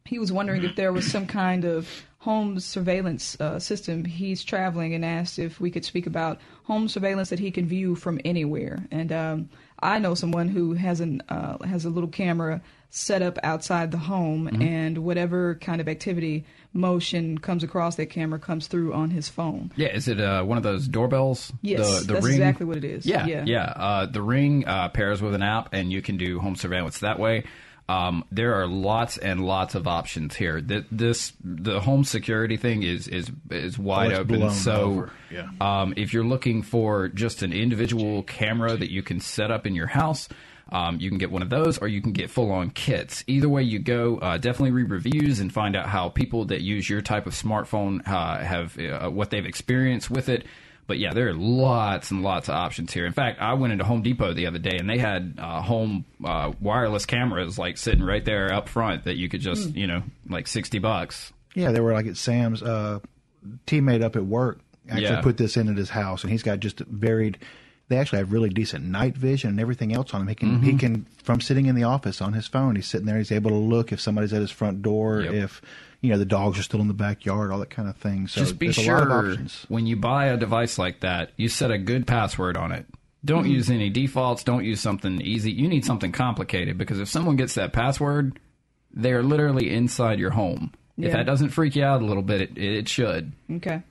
[0.06, 4.06] he was wondering if there was some kind of home surveillance uh, system.
[4.06, 7.96] He's traveling and asked if we could speak about home surveillance that he can view
[7.96, 8.86] from anywhere.
[8.92, 9.50] And um,
[9.84, 13.98] I know someone who has an uh, has a little camera set up outside the
[13.98, 19.30] home, and whatever kind of activity motion comes across that camera comes through on his
[19.30, 19.72] phone.
[19.76, 21.52] Yeah, is it uh, one of those doorbells?
[21.64, 22.36] Yes, the, the that's ring?
[22.36, 23.06] exactly what it is.
[23.06, 23.44] Yeah, Yeah.
[23.46, 23.64] yeah.
[23.76, 27.18] Uh, the ring uh, pairs with an app, and you can do home surveillance that
[27.20, 27.46] way.
[27.90, 30.62] Um, there are lots and lots of options here.
[30.62, 34.50] Th- This the home security thing is is is wide Oh, open.
[34.52, 35.10] So.
[35.32, 35.50] Yeah.
[35.60, 39.76] um, if you're looking for just an individual camera that you can set up in
[39.76, 40.30] your house.
[40.72, 43.24] Um, you can get one of those, or you can get full-on kits.
[43.28, 46.90] Either way you go, uh, definitely read reviews and find out how people that use
[46.90, 50.46] your type of smartphone uh, have uh, what they've experienced with it.
[50.86, 53.06] But yeah, there are lots and lots of options here.
[53.06, 56.04] In fact, I went into Home Depot the other day and they had uh, home
[56.24, 60.04] uh, wireless cameras like sitting right there up front that you could just, you know,
[60.28, 61.32] like 60 bucks.
[61.56, 63.00] Yeah, they were like at Sam's uh,
[63.68, 65.22] teammate up at work actually Yeah.
[65.22, 67.38] put this in at his house, and he's got just varied.
[67.88, 70.28] They actually have really decent night vision and everything else on him.
[70.28, 70.64] He can Mm-hmm.
[70.64, 72.76] he can from sitting in the office on his phone.
[72.76, 73.18] He's sitting there.
[73.18, 75.34] He's able to look if somebody's at his front door, Yep.
[75.34, 75.62] if
[76.04, 78.28] you know the dogs are still in the backyard, all that kind of thing.
[78.28, 79.66] So just be sure a lot of options.
[79.70, 82.86] when you buy a device like that, you set a good password on it.
[83.24, 83.54] Don't mm-hmm.
[83.54, 84.44] use any defaults.
[84.44, 85.54] Don't use something easy.
[85.54, 88.38] You need something complicated because if someone gets that password,
[88.94, 90.74] they're literally inside your home.
[90.98, 93.32] If that doesn't freak you out a little bit, it, it should.
[93.50, 93.82] Okay.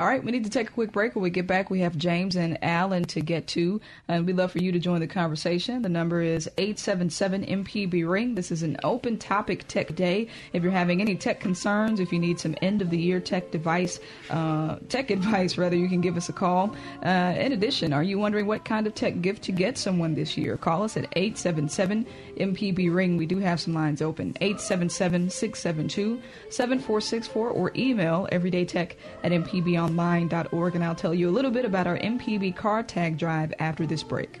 [0.00, 1.14] All right, we need to take a quick break.
[1.14, 4.50] When we get back, we have James and Alan to get to, and we'd love
[4.50, 5.82] for you to join the conversation.
[5.82, 8.34] The number is 877 MPB Ring.
[8.34, 10.28] This is an open topic tech day.
[10.54, 13.50] If you're having any tech concerns, if you need some end of the year tech
[13.50, 16.74] device, uh, tech advice rather, you can give us a call.
[17.04, 20.34] Uh, in addition, are you wondering what kind of tech gift to get someone this
[20.34, 20.56] year?
[20.56, 22.06] Call us at 877
[22.38, 23.18] MPB Ring.
[23.18, 29.32] We do have some lines open 877 672 7464 or email everydaytech at
[29.96, 30.74] mpbonline.org.
[30.74, 34.02] And I'll tell you a little bit about our MPB car tag drive after this
[34.02, 34.40] break.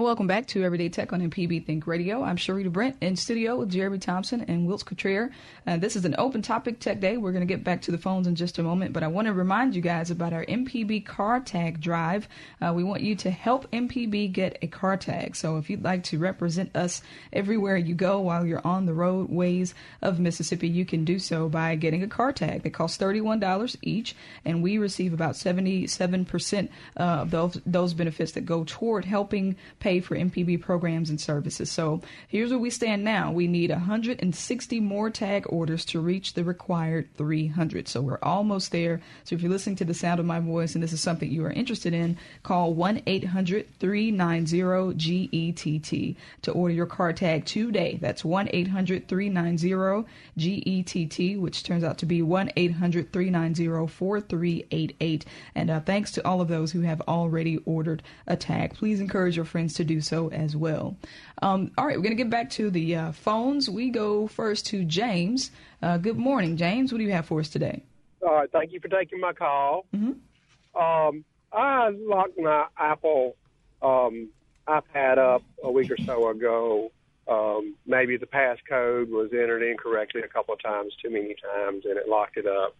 [0.00, 2.22] And welcome back to Everyday Tech on MPB Think Radio.
[2.22, 5.28] I'm Sharita Brent in studio with Jeremy Thompson and Wilts Cottrell.
[5.66, 7.18] And this is an open topic tech day.
[7.18, 9.26] We're going to get back to the phones in just a moment, but I want
[9.26, 12.28] to remind you guys about our MPB car tag drive.
[12.62, 15.36] Uh, we want you to help MPB get a car tag.
[15.36, 19.74] So if you'd like to represent us everywhere you go while you're on the roadways
[20.00, 22.62] of Mississippi, you can do so by getting a car tag.
[22.62, 28.46] They cost $31 each, and we receive about 77% uh, of those, those benefits that
[28.46, 31.72] go toward helping pay for MPB programs and services.
[31.72, 33.32] So here's where we stand now.
[33.32, 37.88] We need 160 more tag orders to reach the required 300.
[37.88, 39.00] So we're almost there.
[39.24, 41.44] So if you're listening to the sound of my voice and this is something you
[41.44, 47.98] are interested in, call 1 800 390 GETT to order your car tag today.
[48.00, 55.24] That's 1 800 390 GETT, which turns out to be 1 800 390 4388.
[55.54, 58.74] And uh, thanks to all of those who have already ordered a tag.
[58.74, 60.96] Please encourage your friends to do so as well.
[61.42, 63.68] Um, all right, we're going to get back to the uh, phones.
[63.68, 65.50] We go first to James.
[65.82, 66.92] Uh, good morning, James.
[66.92, 67.82] What do you have for us today?
[68.22, 69.86] All right, thank you for taking my call.
[69.94, 70.80] Mm-hmm.
[70.80, 73.36] Um, I locked my Apple
[73.82, 74.28] um,
[74.68, 76.92] iPad up a week or so ago.
[77.28, 81.96] Um, maybe the passcode was entered incorrectly a couple of times, too many times, and
[81.96, 82.76] it locked it up.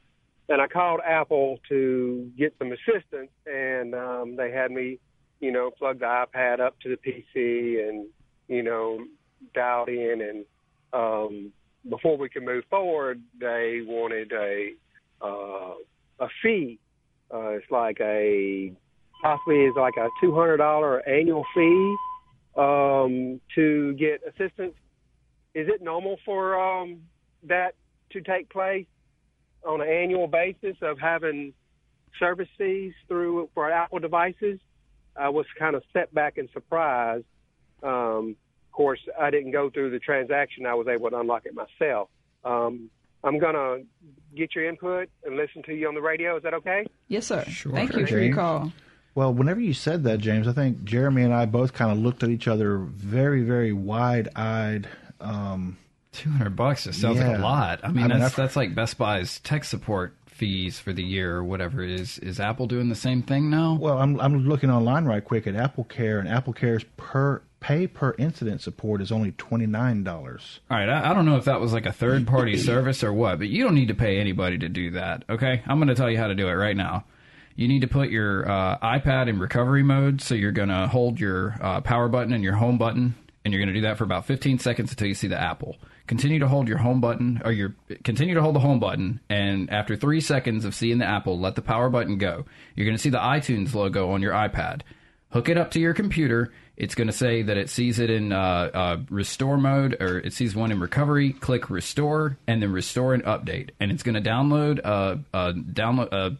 [0.48, 4.98] And I called Apple to get some assistance, and um, they had me,
[5.40, 8.06] you know, plug the iPad up to the PC and,
[8.48, 9.04] you know,
[9.54, 10.20] dialed in.
[10.20, 10.44] And
[10.92, 11.52] um,
[11.88, 14.72] before we could move forward, they wanted a
[15.22, 15.74] uh,
[16.18, 16.78] a fee.
[17.32, 18.72] Uh, it's like a
[19.22, 21.96] possibly is like a two hundred dollar annual fee
[22.56, 24.74] um, to get assistance.
[25.54, 27.00] Is it normal for um,
[27.48, 27.74] that
[28.12, 28.86] to take place
[29.66, 31.52] on an annual basis of having
[32.18, 34.58] service fees through for Apple devices?
[35.16, 37.24] I was kind of set back and surprised.
[37.82, 38.36] Um,
[38.68, 40.66] of course, I didn't go through the transaction.
[40.66, 42.08] I was able to unlock it myself.
[42.44, 42.90] Um,
[43.22, 43.82] I'm going to
[44.36, 46.36] get your input and listen to you on the radio.
[46.36, 46.86] Is that okay?
[47.08, 47.44] Yes, sir.
[47.44, 47.72] Sure.
[47.72, 48.72] Thank you for your call.
[49.14, 52.22] Well, whenever you said that, James, I think Jeremy and I both kind of looked
[52.22, 54.88] at each other very, very wide-eyed.
[55.20, 55.76] Um,
[56.12, 57.80] Two hundred bucks just sounds like a lot.
[57.84, 61.02] I mean, I mean, that's I've- that's like Best Buy's tech support fees for the
[61.02, 62.18] year or whatever it is.
[62.18, 63.76] Is Apple doing the same thing now?
[63.78, 67.86] well, I'm I'm looking online right quick at Apple Care, and Apple Care's per pay
[67.86, 70.60] per incident support is only twenty nine dollars.
[70.70, 73.12] All right, I, I don't know if that was like a third party service or
[73.12, 75.24] what, but you don't need to pay anybody to do that.
[75.28, 77.04] Okay, I'm going to tell you how to do it right now.
[77.54, 81.20] You need to put your uh, iPad in recovery mode, so you're going to hold
[81.20, 84.04] your uh, power button and your home button, and you're going to do that for
[84.04, 85.76] about 15 seconds until you see the Apple.
[86.10, 89.70] Continue to hold your home button, or your continue to hold the home button, and
[89.70, 92.46] after three seconds of seeing the Apple, let the power button go.
[92.74, 94.82] You're going to see the iTunes logo on your iPad
[95.30, 96.52] hook it up to your computer.
[96.76, 100.32] It's going to say that it sees it in uh, uh, restore mode or it
[100.32, 101.32] sees one in recovery.
[101.32, 106.08] Click restore and then restore and update, and it's going to download uh, uh, download
[106.12, 106.30] uh,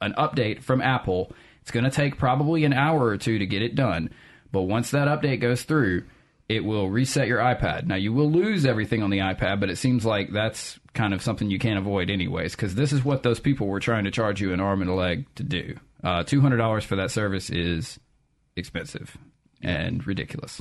[0.00, 1.32] an update from Apple.
[1.62, 4.10] It's going to take probably an hour or two to get it done,
[4.52, 6.04] but once that update goes through,
[6.48, 7.86] it will reset your iPad.
[7.86, 11.22] Now you will lose everything on the iPad, but it seems like that's kind of
[11.22, 14.40] something you can't avoid anyways, because this is what those people were trying to charge
[14.40, 15.76] you an arm and a leg to do.
[16.02, 17.98] Uh, Two hundred dollars for that service is
[18.56, 19.16] expensive
[19.62, 20.60] and ridiculous.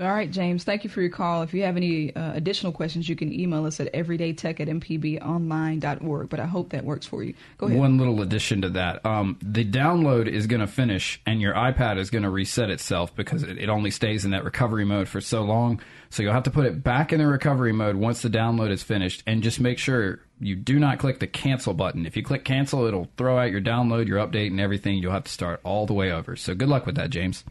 [0.00, 1.42] All right, James, thank you for your call.
[1.42, 6.28] If you have any uh, additional questions, you can email us at everydaytech at mpbonline.org.
[6.28, 7.34] But I hope that works for you.
[7.58, 7.78] Go ahead.
[7.78, 11.98] One little addition to that: um, the download is going to finish, and your iPad
[11.98, 15.20] is going to reset itself because it, it only stays in that recovery mode for
[15.20, 15.80] so long.
[16.10, 18.82] So you'll have to put it back in the recovery mode once the download is
[18.82, 22.04] finished, and just make sure you do not click the cancel button.
[22.04, 24.98] If you click cancel, it'll throw out your download, your update, and everything.
[24.98, 26.34] You'll have to start all the way over.
[26.34, 27.44] So good luck with that, James.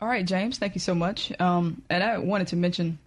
[0.00, 1.32] All right, James, thank you so much.
[1.40, 2.98] Um, and I wanted to mention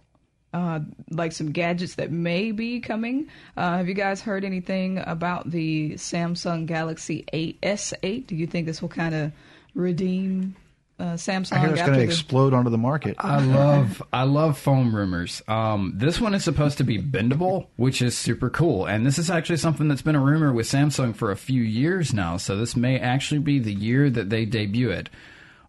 [0.52, 3.28] uh, like some gadgets that may be coming.
[3.56, 8.26] Uh, have you guys heard anything about the Samsung Galaxy 8 S8?
[8.26, 9.32] Do you think this will kind of
[9.74, 10.54] redeem
[10.98, 13.16] uh, Samsung I hear it's after going to the- explode onto the market.
[13.18, 15.42] I love I love foam rumors.
[15.48, 18.86] Um, this one is supposed to be bendable, which is super cool.
[18.86, 22.14] And this is actually something that's been a rumor with Samsung for a few years
[22.14, 22.36] now.
[22.36, 25.08] So this may actually be the year that they debut it.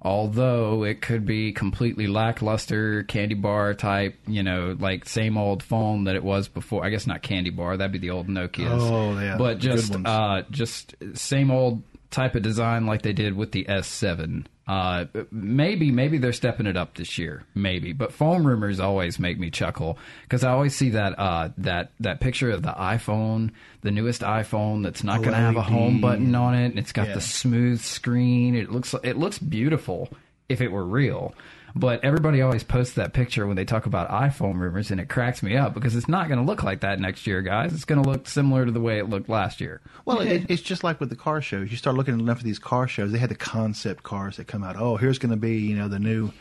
[0.03, 6.03] Although it could be completely lackluster, candy bar type, you know, like same old phone
[6.05, 6.85] that it was before.
[6.85, 8.83] I guess not candy bar, that'd be the old Nokia's.
[8.83, 11.83] Oh, yeah, But just uh, just same old
[12.13, 14.45] type of design like they did with the S7.
[14.65, 17.91] Uh, maybe maybe they're stepping it up this year, maybe.
[17.91, 22.21] But foam rumors always make me chuckle because I always see that uh, that that
[22.21, 26.33] picture of the iPhone, the newest iPhone that's not going to have a home button
[26.33, 27.15] on it, and it's got Yeah.
[27.15, 28.55] the smooth screen.
[28.55, 30.07] It looks it looks beautiful.
[30.49, 31.33] if it were real.
[31.75, 35.41] But everybody always posts that picture when they talk about iPhone rumors, and it cracks
[35.41, 37.73] me up because it's not going to look like that next year, guys.
[37.73, 39.81] It's going to look similar to the way it looked last year.
[40.05, 41.71] Well, it, it's just like with the car shows.
[41.71, 44.45] You start looking at enough of these car shows, they had the concept cars that
[44.45, 44.75] come out.
[44.77, 46.31] Oh, here's going to be, you know, the new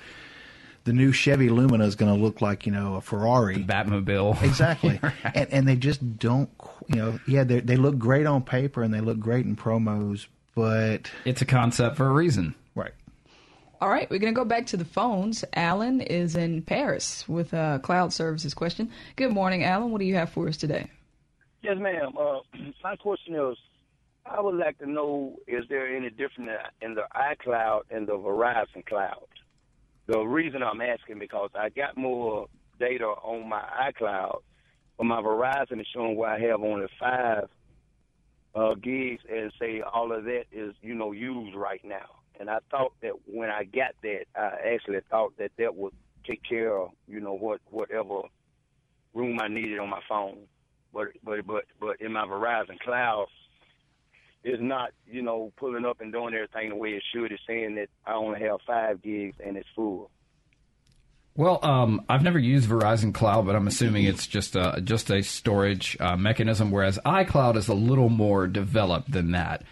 [0.85, 4.99] the new Chevy Lumina is going to look like you know a Ferrari, Batmobile, exactly.
[5.03, 5.15] right.
[5.35, 6.51] and, and they just don't,
[6.89, 10.27] you know, yeah, they they look great on paper and they look great in promos,
[10.55, 12.55] but it's a concept for a reason.
[13.83, 15.45] All right, we're going to go back to the phones.
[15.55, 18.93] Alan is in Paris with a cloud services question.
[19.17, 19.91] Good morning, Alan.
[19.91, 20.89] What do you have for us today?
[21.63, 22.13] Yes, ma'am.
[22.17, 22.39] Uh,
[22.85, 23.57] my question is,
[24.25, 26.49] I would like to know: Is there any difference
[26.81, 29.27] in the iCloud and the Verizon Cloud?
[30.07, 32.47] The reason I'm asking because I got more
[32.79, 34.43] data on my iCloud,
[34.97, 37.49] but my Verizon is showing where I have only five
[38.55, 42.22] uh, gigs, and say all of that is you know used right now.
[42.41, 45.93] And I thought that when I got that, I actually thought that that would
[46.27, 48.23] take care of you know what whatever
[49.15, 50.39] room I needed on my phone.
[50.93, 53.27] But but but but in my Verizon Cloud,
[54.45, 57.33] is not, you know, pulling up and doing everything the way it should.
[57.33, 60.11] It's saying that I only have five gigs and it's full.
[61.35, 65.23] Well, um, I've never used Verizon Cloud, but I'm assuming it's just a just a
[65.23, 66.71] storage uh, mechanism.
[66.71, 69.63] Whereas iCloud is a little more developed than that.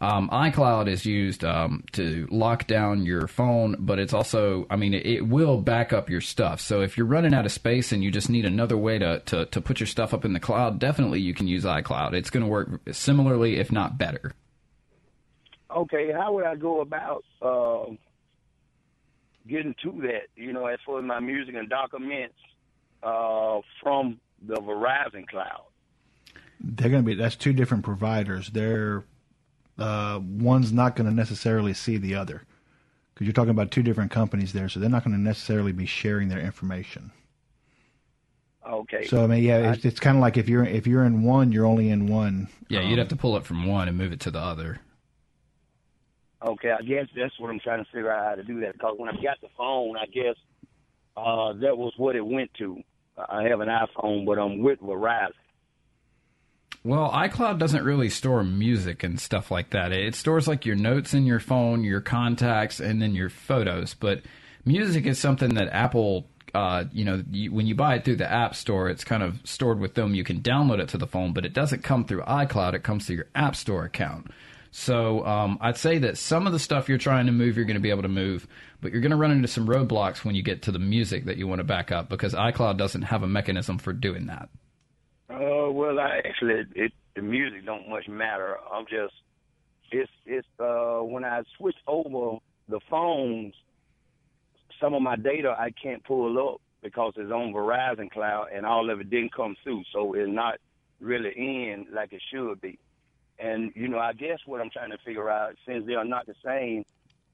[0.00, 4.94] Um, iCloud is used um, to lock down your phone, but it's also, I mean,
[4.94, 6.62] it, it, will back up your stuff.
[6.62, 9.44] So if you're running out of space and you just need another way to, to,
[9.44, 12.14] to put your stuff up in the cloud, definitely you can use iCloud.
[12.14, 14.32] It's going to work similarly, if not better.
[15.70, 17.92] Okay, how would I go about uh,
[19.46, 20.28] getting to that?
[20.34, 22.34] You know, as far as my music and documents
[23.02, 25.64] uh, from the Verizon Cloud.
[26.58, 28.48] They're going to be that's two different providers.
[28.48, 29.04] They're
[29.80, 32.42] uh, one's not going to necessarily see the other
[33.14, 35.86] because you're talking about two different companies there, so they're not going to necessarily be
[35.86, 37.10] sharing their information.
[38.66, 39.06] Okay.
[39.06, 41.50] So I mean, yeah, it's, it's kind of like if you're if you're in one,
[41.50, 42.48] you're only in one.
[42.68, 44.80] Yeah, um, you'd have to pull it from one and move it to the other.
[46.46, 48.94] Okay, I guess that's what I'm trying to figure out how to do that because
[48.96, 50.36] when I got the phone, I guess
[51.16, 52.78] uh, that was what it went to.
[53.16, 55.32] I have an iPhone, but I'm with Verizon.
[56.82, 59.92] Well, iCloud doesn't really store music and stuff like that.
[59.92, 63.92] It stores like your notes in your phone, your contacts, and then your photos.
[63.92, 64.22] But
[64.64, 68.30] music is something that Apple, uh, you know, you, when you buy it through the
[68.30, 70.14] App Store, it's kind of stored with them.
[70.14, 72.72] You can download it to the phone, but it doesn't come through iCloud.
[72.72, 74.30] It comes through your App Store account.
[74.70, 77.74] So um, I'd say that some of the stuff you're trying to move, you're going
[77.74, 78.46] to be able to move,
[78.80, 81.36] but you're going to run into some roadblocks when you get to the music that
[81.36, 84.48] you want to back up because iCloud doesn't have a mechanism for doing that.
[85.30, 88.56] Uh, well, I actually, it, the music don't much matter.
[88.72, 89.14] I'm just,
[89.92, 93.54] it's, it's, uh, when I switch over the phones,
[94.80, 98.90] some of my data I can't pull up because it's on Verizon Cloud and all
[98.90, 99.84] of it didn't come through.
[99.92, 100.58] So it's not
[101.00, 102.78] really in like it should be.
[103.38, 106.26] And, you know, I guess what I'm trying to figure out, since they are not
[106.26, 106.84] the same,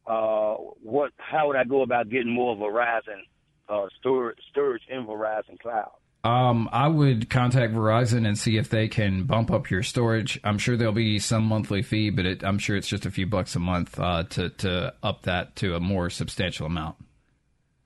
[0.06, 3.22] uh, what, how would I go about getting more Verizon,
[3.68, 5.92] uh, storage, storage in Verizon Cloud?
[6.26, 10.40] Um, I would contact Verizon and see if they can bump up your storage.
[10.42, 13.26] I'm sure there'll be some monthly fee, but it, I'm sure it's just a few
[13.26, 16.96] bucks a month uh, to to up that to a more substantial amount.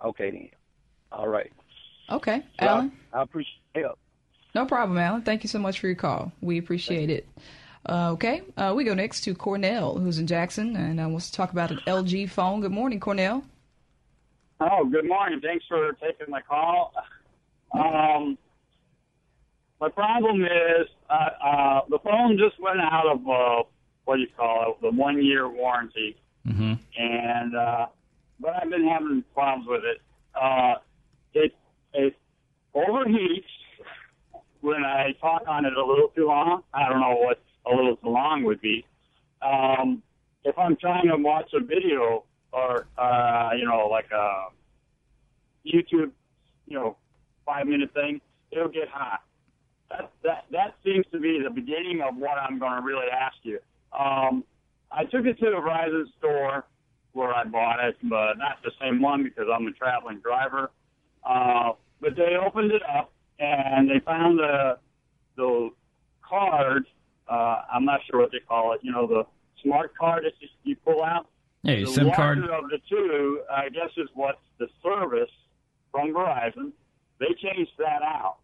[0.03, 0.49] Okay, then.
[1.12, 1.53] All right.
[2.11, 2.93] Okay, Alan.
[3.12, 3.99] I, I appreciate help.
[4.55, 5.20] No problem, Alan.
[5.20, 6.32] Thank you so much for your call.
[6.41, 7.28] We appreciate it.
[7.86, 11.36] Uh, okay, uh, we go next to Cornell, who's in Jackson, and uh, wants to
[11.36, 12.62] talk about an LG phone.
[12.62, 13.45] Good morning, Cornell.
[14.61, 15.41] Oh, good morning.
[15.43, 16.95] Thanks for taking my call.
[17.73, 18.39] Um,
[19.81, 23.62] my problem is uh, uh, the phone just went out of uh,
[24.05, 26.16] what do you call it, the one year warranty,
[26.47, 26.75] mm-hmm.
[26.99, 27.87] and uh,
[28.41, 30.01] but I've been having problems with it.
[30.35, 30.75] Uh,
[31.33, 31.55] it
[31.95, 32.16] it
[32.75, 33.45] overheats
[34.61, 36.62] when I talk on it a little too long.
[36.75, 38.85] I don't know what a little too long would be.
[39.43, 40.03] Um,
[40.45, 44.49] if I'm trying to watch a video or uh, you know like a
[45.66, 46.11] YouTube,
[46.66, 46.97] you know
[47.45, 48.20] five minute thing,
[48.51, 49.20] it'll get hot.
[49.91, 53.36] That that that seems to be the beginning of what I'm going to really ask
[53.43, 53.59] you.
[53.99, 54.45] Um,
[54.93, 56.64] I took it to the Verizon store
[57.12, 60.70] where I bought it, but not the same one because I'm a traveling driver.
[61.24, 64.78] Uh, but they opened it up and they found the
[65.36, 65.70] the
[66.26, 66.86] card.
[67.28, 68.80] Uh, I'm not sure what they call it.
[68.82, 69.24] You know, the
[69.62, 70.32] smart card that
[70.64, 71.26] you, pull out.
[71.62, 72.38] Your the SIM card.
[72.38, 75.30] of the two, I guess, is what's the service
[75.93, 76.72] from Verizon.
[77.21, 78.39] They changed that out,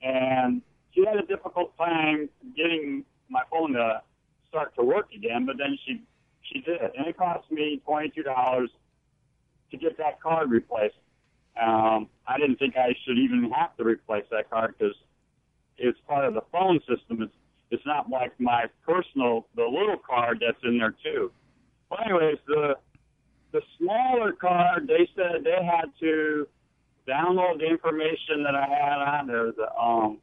[0.00, 0.62] and
[0.94, 4.00] she had a difficult time getting my phone to
[4.48, 5.44] start to work again.
[5.44, 6.02] But then she
[6.42, 8.70] she did, and it cost me twenty two dollars
[9.72, 10.94] to get that card replaced.
[11.60, 14.94] Um, I didn't think I should even have to replace that card because
[15.76, 17.22] it's part of the phone system.
[17.22, 17.34] It's
[17.70, 21.32] it's not like my personal the little card that's in there too.
[21.90, 22.76] But anyways, the
[23.52, 26.46] the smaller card they said they had to
[27.08, 30.18] download the information that I had on there, the um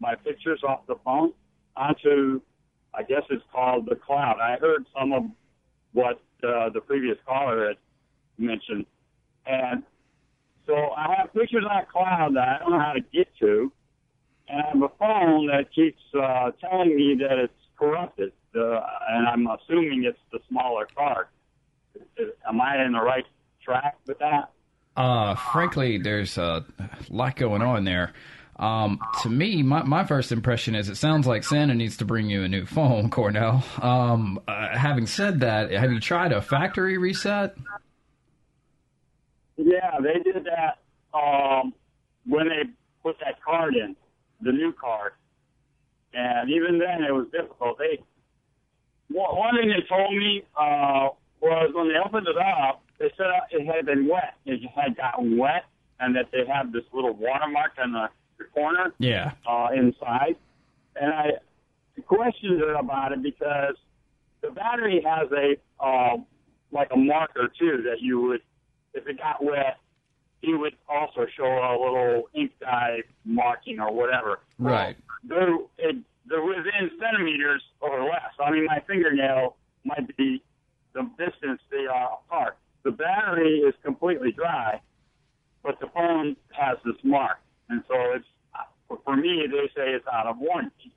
[0.00, 1.32] my pictures off the phone
[1.76, 2.40] onto
[2.94, 4.36] I guess it's called the cloud.
[4.40, 5.24] I heard some of
[5.92, 7.76] what uh, the previous caller had
[8.38, 8.84] mentioned,
[9.46, 9.82] and
[10.66, 13.72] so I have pictures on a cloud that I don't know how to get to,
[14.48, 19.26] and I have a phone that keeps uh, telling me that it's corrupted, uh, and
[19.26, 21.26] I'm assuming it's the smaller card.
[22.46, 23.24] Am I in the right
[23.64, 24.50] track with that?
[24.96, 26.64] Uh, frankly, there's a
[27.08, 28.12] lot going on there.
[28.56, 32.28] Um, to me, my, my first impression is it sounds like Santa needs to bring
[32.28, 33.64] you a new phone, Cornell.
[33.80, 37.56] Um, uh, having said that, have you tried a factory reset?
[39.56, 40.78] Yeah, they did that
[41.16, 41.74] um,
[42.26, 42.62] when they
[43.02, 43.96] put that card in,
[44.40, 45.12] the new card,
[46.14, 47.78] and even then it was difficult.
[47.78, 48.02] They
[49.08, 53.66] one thing they told me uh, was when they opened it up, they said it
[53.66, 54.34] had been wet.
[54.46, 55.64] It had gotten wet,
[55.98, 59.32] and that they have this little watermark on the, the corner Yeah.
[59.44, 60.36] uh, inside.
[60.94, 61.30] And I
[62.06, 63.74] questioned her about it because
[64.40, 66.26] the battery has a um,
[66.70, 68.40] like a marker too that you would,
[68.94, 69.78] if it got wet,
[70.42, 74.38] you would also show a little ink dye marking or whatever.
[74.58, 74.96] Right.
[75.24, 75.96] They're it,
[76.26, 78.30] they're within centimeters or less.
[78.44, 80.40] I mean, my fingernail might be
[80.94, 82.56] the distance they are apart.
[82.84, 84.80] The battery is completely dry,
[85.62, 88.26] but the phone has this mark, and so it's
[89.04, 89.46] for me.
[89.50, 90.92] They say it's out of warranty.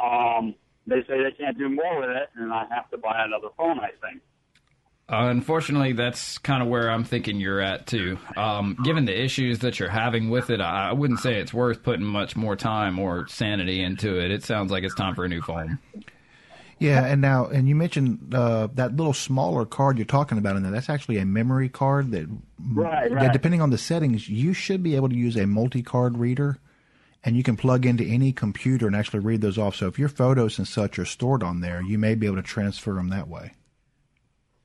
[0.00, 0.54] Um,
[0.86, 3.78] they say they can't do more with it, and I have to buy another phone.
[3.78, 4.22] I think.
[5.08, 8.16] Uh, unfortunately, that's kind of where I'm thinking you're at too.
[8.36, 11.82] Um, given the issues that you're having with it, I I wouldn't say it's worth
[11.82, 14.30] putting much more time or sanity into it.
[14.30, 15.78] It sounds like it's time for a new phone.
[16.80, 20.62] Yeah, and now, and you mentioned uh, that little smaller card you're talking about in
[20.62, 20.72] there.
[20.72, 22.26] That's actually a memory card that,
[22.58, 23.32] Right, that right.
[23.32, 26.58] depending on the settings, you should be able to use a multi-card reader,
[27.22, 29.76] and you can plug into any computer and actually read those off.
[29.76, 32.42] So if your photos and such are stored on there, you may be able to
[32.42, 33.52] transfer them that way.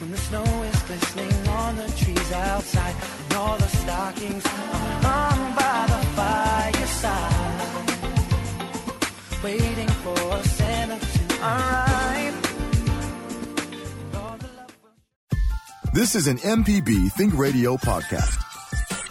[0.00, 4.50] When the snow is glistening on the trees outside, and all the stockings are
[5.08, 7.62] hung by the fireside,
[9.42, 12.34] waiting for Santa to arrive.
[15.92, 18.45] This is an MPB Think Radio podcast.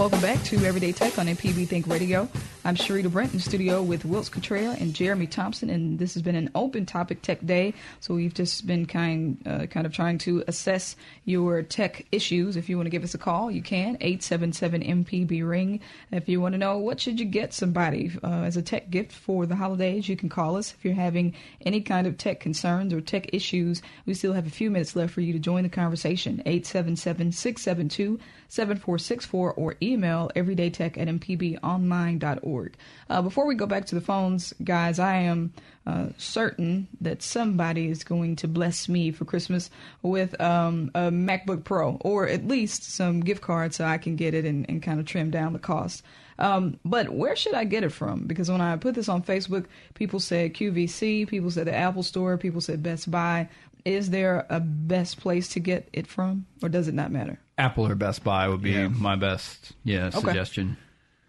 [0.00, 2.26] Welcome back to Everyday Tech on MPB Think Radio.
[2.64, 6.36] I'm Sharita Brent in studio with Wilts Cottrell and Jeremy Thompson, and this has been
[6.36, 7.74] an open topic tech day.
[8.00, 10.96] So we've just been kind, uh, kind of trying to assess
[11.26, 12.56] your tech issues.
[12.56, 15.80] If you want to give us a call, you can 877 MPB Ring.
[16.10, 19.12] If you want to know what should you get somebody uh, as a tech gift
[19.12, 20.72] for the holidays, you can call us.
[20.72, 21.34] If you're having
[21.66, 25.12] any kind of tech concerns or tech issues, we still have a few minutes left
[25.12, 26.42] for you to join the conversation.
[26.46, 32.76] 877 672 7464 or email email everydaytech at mpbonline.org.
[33.08, 35.52] Uh, before we go back to the phones, guys, I am
[35.86, 39.70] uh, certain that somebody is going to bless me for Christmas
[40.02, 44.34] with um, a MacBook Pro or at least some gift cards so I can get
[44.34, 46.02] it and, and kind of trim down the cost.
[46.40, 48.26] Um, but where should I get it from?
[48.26, 52.38] Because when I put this on Facebook, people said QVC, people said the Apple Store,
[52.38, 53.48] people said Best Buy.
[53.84, 57.38] Is there a best place to get it from, or does it not matter?
[57.58, 60.20] Apple or Best Buy would be my best yeah Okay.
[60.20, 60.76] suggestion.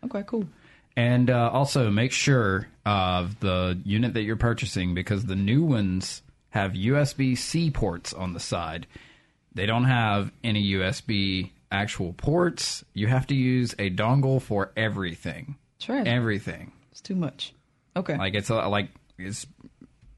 [0.06, 0.46] Okay, cool.
[0.98, 6.22] And uh, also make sure of the unit that you're purchasing because the new ones
[6.50, 8.88] have USB C ports on the side.
[9.54, 12.84] They don't have any USB actual ports.
[12.94, 15.56] You have to use a dongle for everything.
[15.80, 16.08] Trash.
[16.08, 16.72] Everything.
[16.92, 17.54] It's too much.
[17.96, 18.18] Okay.
[18.18, 19.46] Like it's a, like it's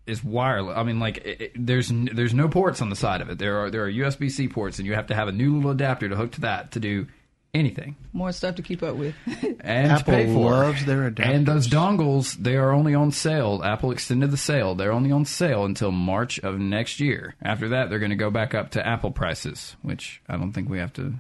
[0.06, 0.78] it's wireless.
[0.78, 3.38] I mean, like it, it- there's n- there's no ports on the side of it.
[3.40, 5.72] There are there are USB C ports, and you have to have a new little
[5.72, 7.08] adapter to hook to that to do
[7.54, 7.96] anything.
[8.14, 9.14] More stuff to keep up with.
[9.66, 10.50] And Apple to pay for.
[10.52, 11.26] loves their adapters.
[11.30, 13.62] And those dongles, they are only on sale.
[13.64, 14.76] Apple extended the sale.
[14.76, 17.36] They're only on sale until March of next year.
[17.42, 20.68] After that, they're going to go back up to Apple prices, which I don't think
[20.68, 21.14] we have to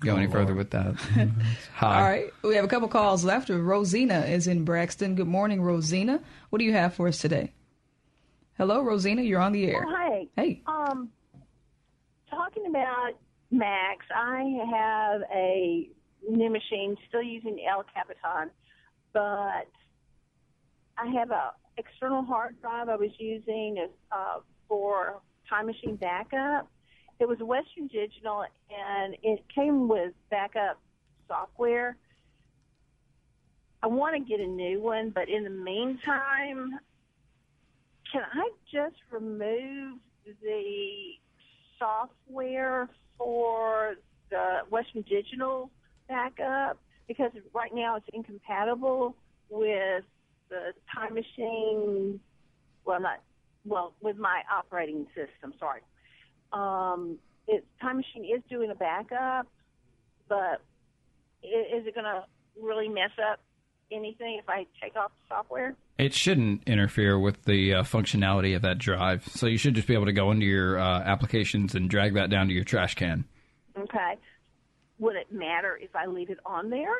[0.00, 0.58] go Oh, any further Lord.
[0.58, 0.94] with that.
[1.16, 1.96] It's high.
[1.96, 2.26] All right.
[2.42, 3.48] We have a couple calls left.
[3.48, 5.14] Rosina is in Braxton.
[5.16, 6.20] Good morning, Rosina.
[6.50, 7.52] What do you have for us today?
[8.56, 9.22] Hello, Rosina.
[9.22, 9.84] You're on the air.
[9.84, 10.26] Oh, hi.
[10.36, 10.62] Hey.
[10.66, 11.10] Um,
[12.30, 13.12] talking about
[13.50, 15.88] Macs, I have a
[16.28, 18.50] new machine, still using El Capitan,
[19.12, 19.68] but
[20.96, 24.38] I have a external hard drive I was using uh,
[24.68, 26.70] for Time Machine backup.
[27.18, 30.80] It was Western Digital, and it came with backup
[31.26, 31.96] software.
[33.82, 36.78] I want to get a new one, but in the meantime,
[38.12, 41.12] can I just remove the
[41.78, 42.88] software
[43.18, 43.94] for
[44.30, 45.70] the Western Digital
[46.08, 46.78] backup?
[47.06, 49.14] Because right now it's incompatible
[49.50, 50.04] with
[50.48, 52.20] the Time Machine.
[52.84, 53.20] Well, not
[53.64, 55.54] well with my operating system.
[55.58, 55.80] Sorry.
[56.52, 59.46] Um, it, Time Machine is doing a backup,
[60.28, 60.62] but
[61.42, 62.24] is it going to
[62.60, 63.40] really mess up
[63.92, 65.74] anything if I take off the software?
[65.98, 69.26] It shouldn't interfere with the uh, functionality of that drive.
[69.28, 72.30] So you should just be able to go into your uh, applications and drag that
[72.30, 73.24] down to your trash can.
[73.78, 74.16] Okay.
[74.98, 76.94] Would it matter if I leave it on there?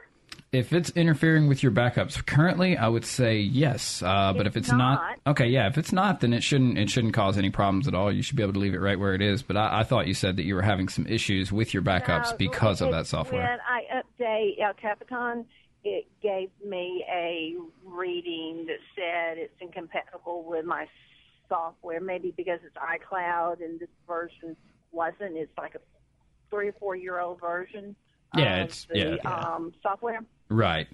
[0.53, 4.03] If it's interfering with your backups currently, I would say yes.
[4.03, 5.19] Uh, but if It's not, not.
[5.33, 5.67] okay, yeah.
[5.69, 8.13] If it's not, then it shouldn't it shouldn't cause any problems at all.
[8.13, 9.43] You should be able to leave it right where it is.
[9.43, 12.31] But I, I thought you said that you were having some issues with your backups
[12.33, 13.43] No, because of that software.
[13.43, 15.45] When I update El Capitan,
[15.85, 17.55] it gave me a
[17.85, 20.87] reading that said it's incompatible with my
[21.49, 22.01] software.
[22.01, 24.57] Maybe because it's iCloud and this version
[24.93, 25.37] wasn't.
[25.37, 25.81] It's like a
[26.51, 27.95] three or four year old version.
[28.37, 29.31] Yeah, of it's- the, yeah, yeah.
[29.41, 30.21] Um, software.
[30.49, 30.89] Right.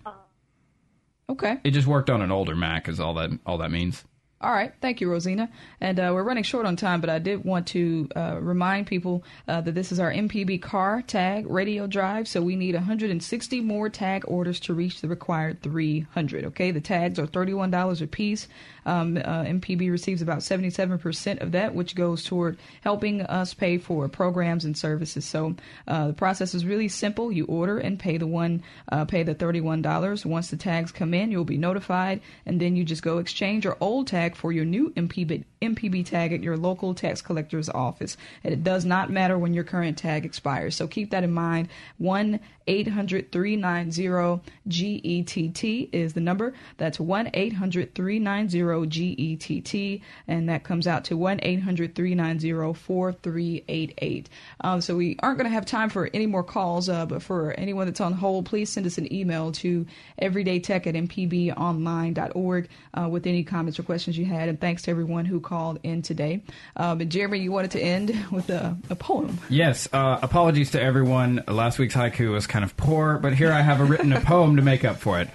[1.28, 1.59] Okay.
[1.62, 4.05] It just worked on an older Mac, is all that all that means.
[4.43, 4.72] All right.
[4.80, 5.51] Thank you, Rosina.
[5.82, 9.22] And uh, we're running short on time, but I did want to uh, remind people
[9.47, 12.26] uh, that this is our MPB car tag radio drive.
[12.26, 16.47] So we need 160 more tag orders to reach the required 300.
[16.47, 16.70] Okay.
[16.70, 18.49] The tags are $31 a piece.
[18.86, 24.09] Um, uh, MPB receives about 77% of that, which goes toward helping us pay for
[24.09, 25.26] programs and services.
[25.26, 25.55] So
[25.86, 27.30] uh, the process is really simple.
[27.30, 30.24] You order and pay the one, uh, pay the $31.
[30.24, 33.76] Once the tags come in, you'll be notified, and then you just go exchange your
[33.80, 38.16] old tag for your new MPB, MPB tag at your local tax collector's office.
[38.45, 40.76] And it does not matter when your current tag expires.
[40.76, 41.68] So keep that in mind.
[41.99, 46.55] 1 800 390 GETT is the number.
[46.76, 48.87] That's 1 800 390
[49.37, 50.03] GETT.
[50.28, 54.28] And that comes out to 1 800 390 4388.
[54.61, 57.53] Um, So we aren't going to have time for any more calls, uh, but for
[57.53, 59.87] anyone that's on hold, please send us an email to
[60.22, 64.49] everydaytech at mpbonline.org uh, with any comments or questions you had.
[64.49, 66.43] And thanks to everyone who called in today.
[66.77, 69.39] Um, and Jeremy, you wanted to end with a, a poem.
[69.49, 71.43] Yes, uh, apologies to everyone.
[71.49, 74.57] Last week's haiku was kind of poor, but here I have a written a poem
[74.57, 75.29] to make up for it.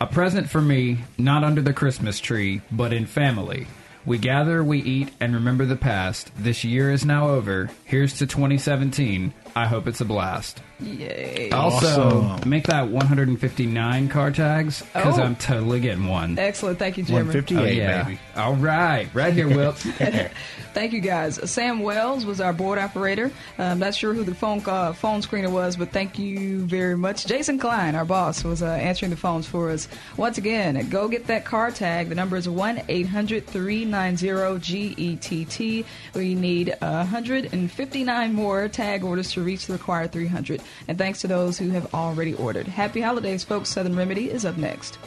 [0.00, 3.66] A present for me, not under the Christmas tree, but in family.
[4.06, 6.30] We gather, we eat, and remember the past.
[6.36, 7.68] This year is now over.
[7.84, 9.34] Here's to 2017.
[9.56, 10.62] I hope it's a blast.
[10.80, 11.50] Yay.
[11.50, 12.48] Also, Awesome.
[12.48, 15.22] make that 159 car tags because Oh.
[15.22, 16.38] I'm totally getting one.
[16.38, 16.78] Excellent.
[16.78, 17.42] Thank you, Jeremy.
[17.56, 18.08] Oh, yeah.
[18.36, 19.08] All right.
[19.12, 19.76] Right here, Wilt.
[20.74, 21.40] Thank you, guys.
[21.50, 23.32] Sam Wells was our board operator.
[23.58, 27.26] I'm not sure who the phone uh, phone screener was, but thank you very much.
[27.26, 29.88] Jason Klein, our boss, was uh, answering the phones for us.
[30.16, 32.08] Once again, go get that car tag.
[32.10, 35.84] The number is 1 800 390 GETT.
[36.14, 40.62] We need uh, 159 more tag orders to reach the required 300.
[40.86, 42.66] And thanks to those who have already ordered.
[42.66, 43.68] Happy holidays, folks.
[43.68, 44.98] Southern Remedy is up next.